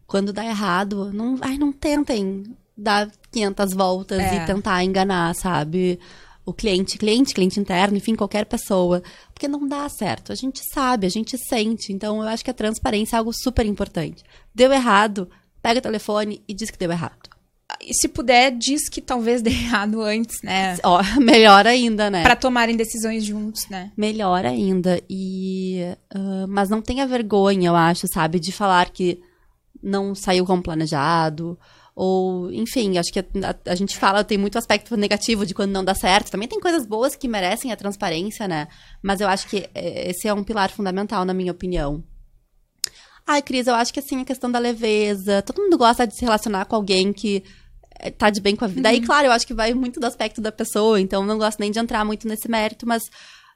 [0.07, 2.45] quando dá errado, não, ai, não tentem
[2.77, 4.37] dar 500 voltas É.
[4.37, 5.99] e tentar enganar, sabe?
[6.49, 9.03] O cliente, cliente, cliente interno, enfim, qualquer pessoa.
[9.35, 10.33] Porque não dá certo.
[10.33, 11.93] A gente sabe, a gente sente.
[11.93, 14.25] Então, eu acho que a transparência é algo super importante.
[14.55, 15.29] Deu errado,
[15.61, 17.29] pega o telefone e diz que deu errado.
[17.83, 20.79] E se puder, diz que talvez dê errado antes, né?
[20.83, 22.23] Ó, melhor ainda, né?
[22.23, 23.93] Para tomarem decisões juntos, né?
[23.95, 25.03] Melhor ainda.
[25.09, 25.83] E.
[26.15, 29.21] ah, mas não tenha vergonha, eu acho, sabe, de falar que
[29.83, 31.59] não saiu como planejado,
[32.01, 35.73] ou, enfim, acho que a, a, a, gente fala, tem muito aspecto negativo de quando
[35.73, 36.31] não dá certo.
[36.31, 38.69] Também tem coisas boas que merecem a transparência, né?
[39.03, 42.05] Mas eu acho que é, esse é um pilar fundamental, na minha opinião.
[43.27, 45.43] Ai, Cris, eu acho que assim, a questão da leveza.
[45.43, 47.43] Todo mundo gosta de se relacionar com alguém que
[47.99, 48.89] é, tá de bem com a vida.
[48.89, 48.95] Uhum.
[48.95, 51.73] Aí, claro, eu acho que vai muito do aspecto da pessoa, então não gosto nem
[51.73, 53.11] de entrar muito nesse mérito, mas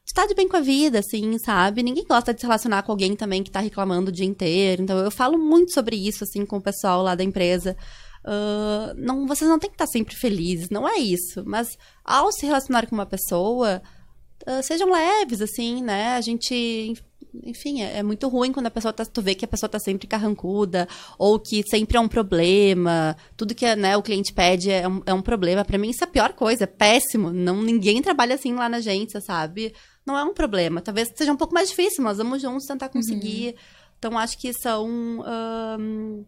[0.05, 1.81] estar tá de bem com a vida, assim, sabe?
[1.81, 4.83] Ninguém gosta de se relacionar com alguém também que tá reclamando o dia inteiro.
[4.83, 7.77] Então, eu falo muito sobre isso, assim, com o pessoal lá da empresa.
[8.25, 11.43] Uh, não, vocês não têm que estar sempre felizes, não é isso.
[11.45, 13.83] Mas ao se relacionar com uma pessoa,
[14.47, 16.15] uh, sejam leves, assim, né?
[16.15, 16.95] A gente.
[17.45, 19.79] Enfim, é, é, muito ruim quando a pessoa tá, tu vê que a pessoa tá
[19.79, 20.87] sempre carrancuda,
[21.19, 25.15] ou que sempre é um problema, tudo que né, o cliente pede é um, é
[25.15, 25.65] um problema.
[25.65, 27.33] para mim, isso é a pior coisa, é péssimo.
[27.33, 29.73] Não, ninguém trabalha assim lá na agência, sabe?
[30.05, 30.83] Não é um problema.
[30.83, 33.49] Talvez seja um pouco mais difícil, mas vamos juntos tentar conseguir.
[33.49, 33.55] Uhum.
[33.99, 34.89] Então, acho que são.
[34.89, 36.25] Um,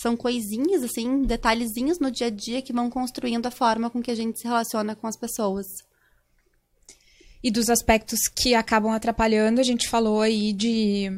[0.00, 4.10] são coisinhas, assim, detalhezinhos no dia a dia que vão construindo a forma com que
[4.10, 5.66] a gente se relaciona com as pessoas.
[7.42, 11.10] E dos aspectos que acabam atrapalhando, a gente falou aí de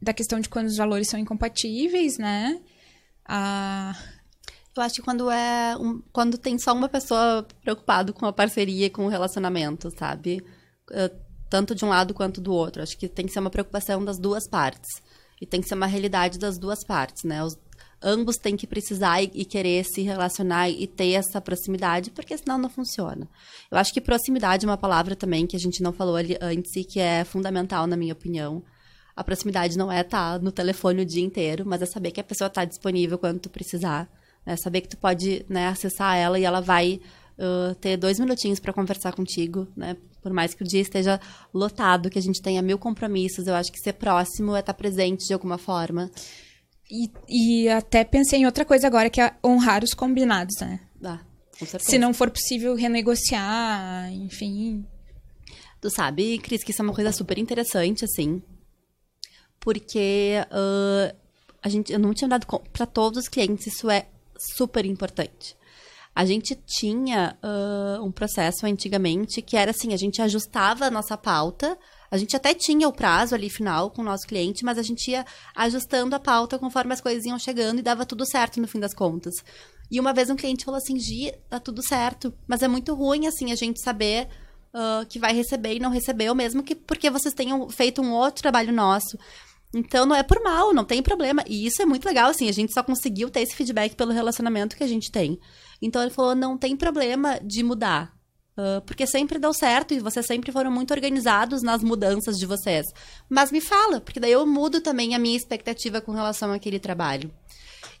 [0.00, 2.60] da questão de quando os valores são incompatíveis, né?
[3.26, 3.94] Ah...
[4.76, 8.90] Eu acho que quando é um, quando tem só uma pessoa preocupada com a parceria,
[8.90, 10.44] com o relacionamento, sabe?
[10.92, 11.10] Eh,
[11.48, 12.82] tanto de um lado quanto do outro.
[12.82, 15.00] Acho que tem que ser uma preocupação das duas partes.
[15.40, 17.42] E tem que ser uma realidade das duas partes, né?
[17.42, 17.58] Os,
[18.02, 22.58] ambos têm que precisar e, e, querer se relacionar e ter essa proximidade, porque senão
[22.58, 23.28] não funciona.
[23.70, 26.74] Eu acho que proximidade é uma palavra também que a gente não falou ali antes
[26.76, 28.62] e que é fundamental, na minha opinião.
[29.14, 32.20] A proximidade não é estar tá no telefone o dia inteiro, mas é saber que
[32.20, 34.08] a pessoa está disponível quando tu precisar.
[34.44, 34.56] Né?
[34.56, 37.00] Saber que tu pode né, acessar ela e ela vai
[37.38, 39.96] uh, ter dois minutinhos para conversar contigo, né?
[40.22, 41.20] Por mais que o dia esteja
[41.54, 44.76] lotado, que a gente tenha mil compromissos, eu acho que ser próximo é estar tá
[44.76, 46.10] presente de alguma forma.
[46.90, 50.80] E, e até pensei em outra coisa agora, que é honrar os combinados, né?
[51.04, 51.20] Ah,
[51.58, 51.90] com certeza.
[51.90, 54.86] Se não for possível renegociar, enfim.
[55.80, 58.42] Tu sabe, Cris, que isso é uma coisa super interessante, assim.
[59.58, 61.16] Porque uh,
[61.62, 64.06] a gente, eu não tinha dado para todos os clientes, isso é
[64.38, 65.56] super importante.
[66.14, 71.16] A gente tinha uh, um processo antigamente que era assim, a gente ajustava a nossa
[71.16, 71.76] pauta
[72.10, 75.10] a gente até tinha o prazo ali final com o nosso cliente, mas a gente
[75.10, 78.80] ia ajustando a pauta conforme as coisas iam chegando e dava tudo certo no fim
[78.80, 79.34] das contas.
[79.90, 83.26] E uma vez um cliente falou assim: Gi, tá tudo certo, mas é muito ruim
[83.26, 84.28] assim a gente saber
[84.74, 88.42] uh, que vai receber e não recebeu, mesmo que porque vocês tenham feito um outro
[88.42, 89.18] trabalho nosso.
[89.74, 91.44] Então não é por mal, não tem problema.
[91.46, 94.76] E isso é muito legal, assim, a gente só conseguiu ter esse feedback pelo relacionamento
[94.76, 95.38] que a gente tem.
[95.80, 98.15] Então ele falou: não tem problema de mudar.
[98.56, 102.86] Uh, porque sempre deu certo e vocês sempre foram muito organizados nas mudanças de vocês.
[103.28, 107.30] Mas me fala, porque daí eu mudo também a minha expectativa com relação àquele trabalho.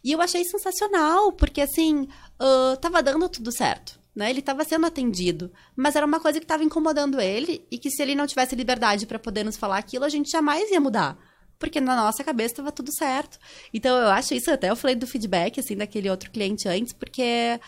[0.02, 2.08] E eu achei sensacional, porque assim,
[2.40, 4.00] uh, tava dando tudo certo.
[4.14, 4.30] Né?
[4.30, 8.00] Ele estava sendo atendido, mas era uma coisa que estava incomodando ele e que se
[8.02, 11.18] ele não tivesse liberdade para poder nos falar aquilo, a gente jamais ia mudar
[11.58, 13.38] porque na nossa cabeça estava tudo certo.
[13.72, 17.58] Então eu acho isso, até eu falei do feedback, assim, daquele outro cliente antes, porque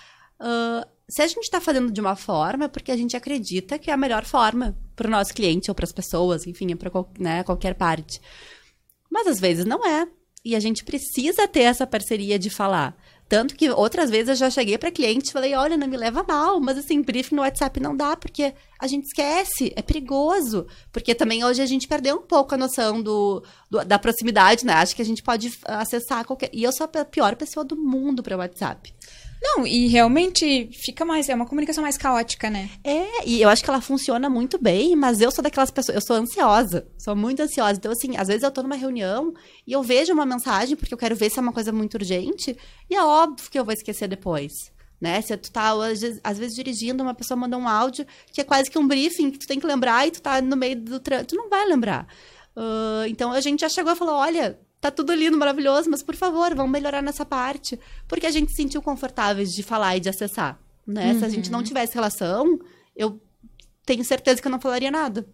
[0.40, 3.90] uh, se a gente está fazendo de uma forma, é porque a gente acredita que
[3.90, 7.42] é a melhor forma para o nosso cliente ou para as pessoas, enfim, para né,
[7.42, 8.20] qualquer parte.
[9.10, 10.06] Mas às vezes não é.
[10.44, 12.96] E a gente precisa ter essa parceria de falar.
[13.28, 16.24] Tanto que outras vezes eu já cheguei para cliente e falei: olha, não me leva
[16.26, 20.66] mal, mas assim, briefing no WhatsApp não dá, porque a gente esquece, é perigoso.
[20.90, 24.72] Porque também hoje a gente perdeu um pouco a noção do, do da proximidade, né?
[24.74, 26.48] Acho que a gente pode acessar qualquer.
[26.54, 28.94] E eu sou a pior pessoa do mundo para WhatsApp.
[29.40, 31.28] Não, e realmente fica mais.
[31.28, 32.68] É uma comunicação mais caótica, né?
[32.82, 35.94] É, e eu acho que ela funciona muito bem, mas eu sou daquelas pessoas.
[35.94, 36.86] Eu sou ansiosa.
[36.98, 37.78] Sou muito ansiosa.
[37.78, 39.32] Então, assim, às vezes eu tô numa reunião
[39.66, 42.56] e eu vejo uma mensagem porque eu quero ver se é uma coisa muito urgente.
[42.90, 44.52] E é óbvio que eu vou esquecer depois.
[45.00, 45.20] Né?
[45.20, 45.72] Se tu tá,
[46.24, 49.38] às vezes, dirigindo, uma pessoa manda um áudio que é quase que um briefing que
[49.38, 51.36] tu tem que lembrar e tu tá no meio do trânsito.
[51.36, 52.08] Tu não vai lembrar.
[52.56, 56.14] Uh, então a gente já chegou e falou: olha, tá tudo lindo, maravilhoso, mas por
[56.14, 57.78] favor, vamos melhorar nessa parte.
[58.06, 60.58] Porque a gente se sentiu confortáveis de falar e de acessar.
[60.86, 61.12] Né?
[61.12, 61.18] Uhum.
[61.18, 61.64] Se a gente não uhum.
[61.64, 62.58] tivesse relação,
[62.96, 63.20] eu
[63.84, 65.26] tenho certeza que eu não falaria nada.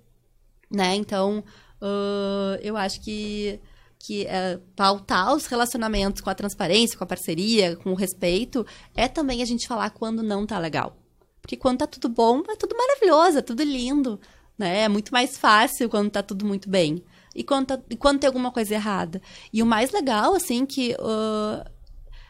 [0.71, 0.95] Né?
[0.95, 1.45] Então,
[1.81, 3.61] uh, eu acho que,
[3.99, 9.07] que uh, pautar os relacionamentos com a transparência, com a parceria, com o respeito, é
[9.09, 10.97] também a gente falar quando não tá legal.
[11.43, 14.19] Porque quando tá tudo bom, é tudo maravilhoso, é tudo lindo.
[14.59, 14.85] Né?
[14.85, 17.05] É muito mais fácil quando tá tudo muito bem
[17.35, 19.21] e quando, e quando tem alguma coisa errada.
[19.53, 21.65] E o mais legal, assim, que uh,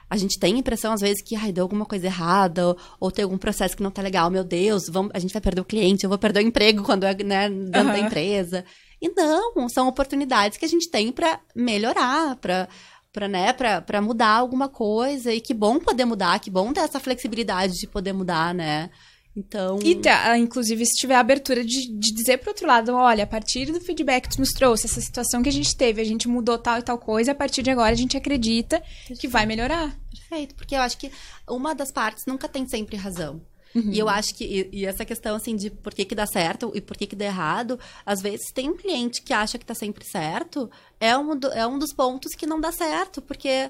[0.08, 3.10] a gente tem a impressão, às vezes, que ai, deu alguma coisa errada, ou, ou,
[3.10, 5.64] tem algum processo que não tá legal, meu Deus, vamos, a gente vai perder o
[5.64, 7.92] cliente, eu vou perder o emprego quando é né, dentro uhum.
[7.92, 8.64] da empresa.
[9.00, 12.68] E não, são oportunidades que a gente tem para melhorar, para
[13.12, 15.32] para né, pra, pra mudar alguma coisa.
[15.32, 18.90] E que bom poder mudar, que bom ter essa flexibilidade de poder mudar, né?
[19.36, 19.78] Então.
[19.82, 23.26] E, tá, inclusive, se tiver a abertura de, de dizer pro outro lado, olha, a
[23.26, 26.28] partir do feedback que tu nos trouxe, essa situação que a gente teve, a gente
[26.28, 29.20] mudou tal e tal coisa, a partir de agora a gente acredita Perfeito.
[29.20, 29.96] que vai melhorar.
[30.10, 31.10] Perfeito, porque eu acho que
[31.48, 33.42] uma das partes nunca tem sempre razão.
[33.74, 33.90] Uhum.
[33.90, 36.70] E eu acho que, e, e, essa questão, assim, de por que que dá certo
[36.74, 39.74] e por que que dá errado, às vezes tem um cliente que acha que tá
[39.74, 40.70] sempre certo,
[41.00, 43.68] é um, do, é um dos pontos que não dá certo, porque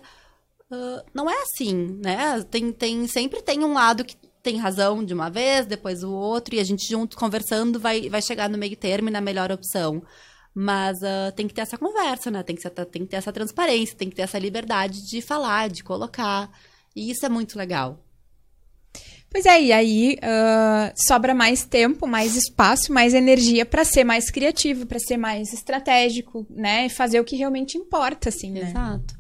[0.71, 2.43] uh, não é assim, né?
[2.51, 6.55] Tem, tem, sempre tem um lado que tem razão de uma vez, depois o outro,
[6.55, 10.03] e a gente junto conversando vai, vai chegar no meio termo e na melhor opção.
[10.55, 12.43] Mas uh, tem que ter essa conversa, né?
[12.43, 15.71] Tem que, ser, tem que ter essa transparência, tem que ter essa liberdade de falar,
[15.71, 16.51] de colocar.
[16.95, 17.99] E isso é muito legal.
[19.31, 24.31] Pois é, e aí uh, sobra mais tempo, mais espaço, mais energia para ser mais
[24.31, 26.87] criativo, para ser mais estratégico, né?
[26.87, 28.71] E fazer o que realmente importa, assim, né?
[28.71, 29.15] Exato.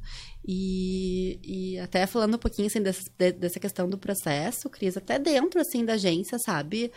[0.46, 5.60] E, e até falando um pouquinho, assim, dessa, dessa questão do processo, Cris, até dentro,
[5.60, 6.92] assim, da agência, sabe?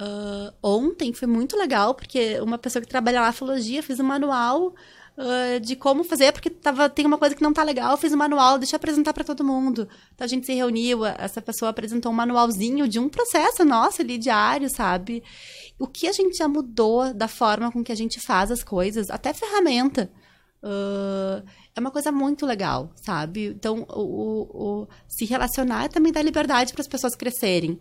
[0.00, 4.04] Uh, ontem foi muito legal, porque uma pessoa que trabalha lá falou, Gia, fiz um
[4.04, 4.74] manual
[5.16, 8.16] uh, de como fazer, porque tava, tem uma coisa que não tá legal, fiz um
[8.16, 9.88] manual, deixa eu apresentar para todo mundo.
[10.14, 14.18] Então a gente se reuniu, essa pessoa apresentou um manualzinho de um processo nosso ali
[14.18, 15.22] diário, sabe?
[15.78, 19.08] O que a gente já mudou da forma com que a gente faz as coisas,
[19.08, 20.10] até ferramenta.
[20.62, 21.42] Uh,
[21.74, 23.46] é uma coisa muito legal, sabe?
[23.46, 27.80] Então, o, o, o se relacionar também dá liberdade para as pessoas crescerem.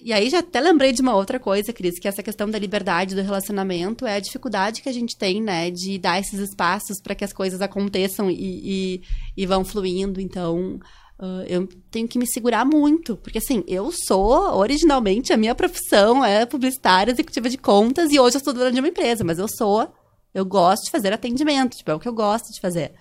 [0.00, 3.14] E aí já até lembrei de uma outra coisa, Cris, que essa questão da liberdade
[3.14, 7.14] do relacionamento é a dificuldade que a gente tem, né, de dar esses espaços para
[7.14, 9.02] que as coisas aconteçam e, e,
[9.36, 10.20] e vão fluindo.
[10.20, 10.78] Então,
[11.18, 16.24] uh, eu tenho que me segurar muito, porque assim, eu sou, originalmente, a minha profissão
[16.24, 19.48] é publicitária, executiva de contas, e hoje eu sou dona de uma empresa, mas eu
[19.48, 19.92] sou,
[20.38, 22.92] eu gosto de fazer atendimento, tipo, é o que eu gosto de fazer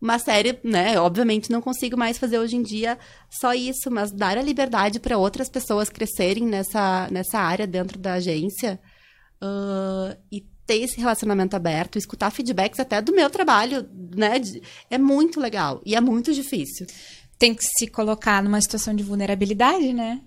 [0.00, 0.98] uma série, né?
[1.00, 2.98] Obviamente não consigo mais fazer hoje em dia
[3.28, 8.14] só isso, mas dar a liberdade para outras pessoas crescerem nessa, nessa área dentro da
[8.14, 8.78] agência
[9.42, 14.34] uh, e ter esse relacionamento aberto, escutar feedbacks até do meu trabalho, né?
[14.90, 16.86] É muito legal e é muito difícil.
[17.38, 20.20] Tem que se colocar numa situação de vulnerabilidade, né?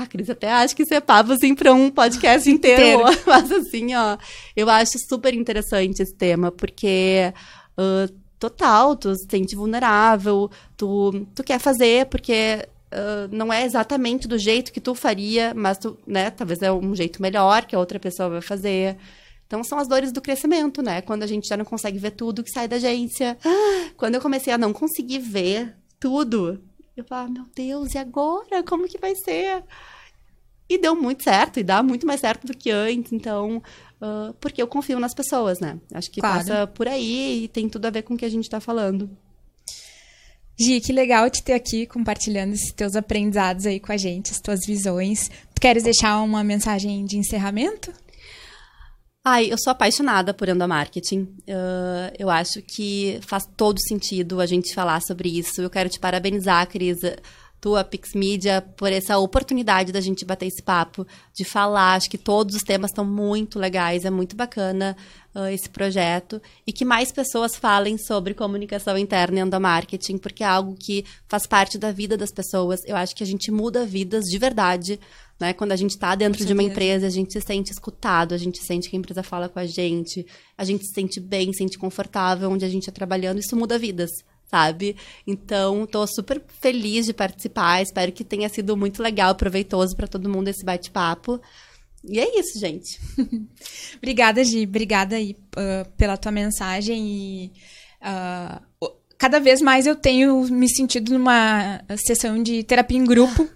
[0.00, 3.00] Ah, Cris, até acho que isso é papo, assim, para um podcast inteiro.
[3.00, 3.22] inteiro.
[3.26, 4.16] Mas, assim, ó,
[4.54, 7.32] eu acho super interessante esse tema, porque
[7.76, 14.28] uh, total, tu se sente vulnerável, tu, tu quer fazer porque uh, não é exatamente
[14.28, 17.80] do jeito que tu faria, mas tu, né, talvez é um jeito melhor que a
[17.80, 18.96] outra pessoa vai fazer.
[19.48, 21.02] Então são as dores do crescimento, né?
[21.02, 23.36] Quando a gente já não consegue ver tudo que sai da agência.
[23.96, 26.62] Quando eu comecei a não conseguir ver tudo,
[27.00, 28.62] eu falava, meu Deus, e agora?
[28.62, 29.62] Como que vai ser?
[30.68, 33.12] E deu muito certo, e dá muito mais certo do que antes.
[33.12, 33.62] Então,
[34.00, 35.78] uh, porque eu confio nas pessoas, né?
[35.92, 36.38] Acho que claro.
[36.38, 39.10] passa por aí e tem tudo a ver com o que a gente está falando.
[40.60, 44.40] Gi, que legal te ter aqui compartilhando esses teus aprendizados aí com a gente, as
[44.40, 45.30] tuas visões.
[45.54, 47.92] Tu queres deixar uma mensagem de encerramento?
[49.24, 51.22] Ai, eu sou apaixonada por endomarketing.
[51.46, 55.60] Uh, eu acho que faz todo sentido a gente falar sobre isso.
[55.60, 57.00] Eu quero te parabenizar, Cris
[57.60, 61.94] tua Pix Media por essa oportunidade da gente bater esse papo, de falar.
[61.94, 64.96] Acho que todos os temas estão muito legais, é muito bacana
[65.34, 66.40] uh, esse projeto.
[66.66, 71.46] E que mais pessoas falem sobre comunicação interna e endomarketing, porque é algo que faz
[71.46, 72.80] parte da vida das pessoas.
[72.84, 75.00] Eu acho que a gente muda vidas de verdade.
[75.38, 75.52] Né?
[75.52, 78.62] Quando a gente está dentro de uma empresa, a gente se sente escutado, a gente
[78.62, 81.78] sente que a empresa fala com a gente, a gente se sente bem, se sente
[81.78, 84.10] confortável onde a gente está trabalhando, isso muda vidas
[84.50, 84.96] sabe?
[85.26, 87.82] Então, tô super feliz de participar.
[87.82, 91.40] Espero que tenha sido muito legal, proveitoso para todo mundo esse bate-papo.
[92.04, 92.98] E é isso, gente.
[93.98, 94.64] Obrigada, Gi.
[94.64, 97.52] Obrigada aí uh, pela tua mensagem e
[98.00, 103.48] uh, cada vez mais eu tenho me sentido numa sessão de terapia em grupo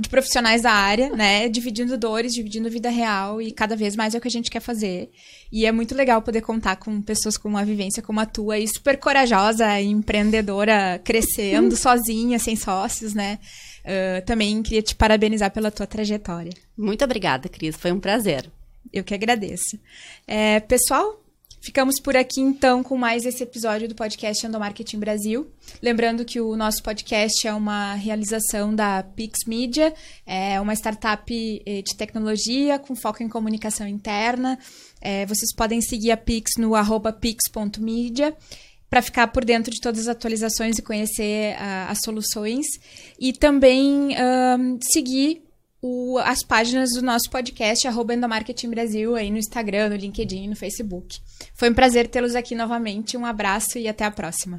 [0.00, 1.48] de profissionais da área, né?
[1.48, 4.60] Dividindo dores, dividindo vida real e cada vez mais é o que a gente quer
[4.60, 5.10] fazer.
[5.50, 8.68] E é muito legal poder contar com pessoas com uma vivência como a tua e
[8.68, 13.38] super corajosa, empreendedora, crescendo sozinha, sem sócios, né?
[13.80, 16.52] Uh, também queria te parabenizar pela tua trajetória.
[16.76, 17.76] Muito obrigada, Cris.
[17.76, 18.50] Foi um prazer.
[18.92, 19.78] Eu que agradeço.
[20.26, 21.20] É, pessoal,
[21.68, 25.50] Ficamos por aqui então com mais esse episódio do podcast Endomarketing Brasil.
[25.82, 29.92] Lembrando que o nosso podcast é uma realização da Pix Media,
[30.24, 34.58] é uma startup eh, de tecnologia com foco em comunicação interna.
[34.98, 36.70] É, vocês podem seguir a Pix no
[37.20, 38.34] pix.media
[38.88, 42.64] para ficar por dentro de todas as atualizações e conhecer uh, as soluções.
[43.20, 45.42] E também um, seguir
[45.80, 50.56] o, as páginas do nosso podcast, arroba Endomarketing Brasil, aí no Instagram, no LinkedIn no
[50.56, 51.18] Facebook.
[51.54, 53.16] Foi um prazer tê-los aqui novamente.
[53.16, 54.58] Um abraço e até a próxima.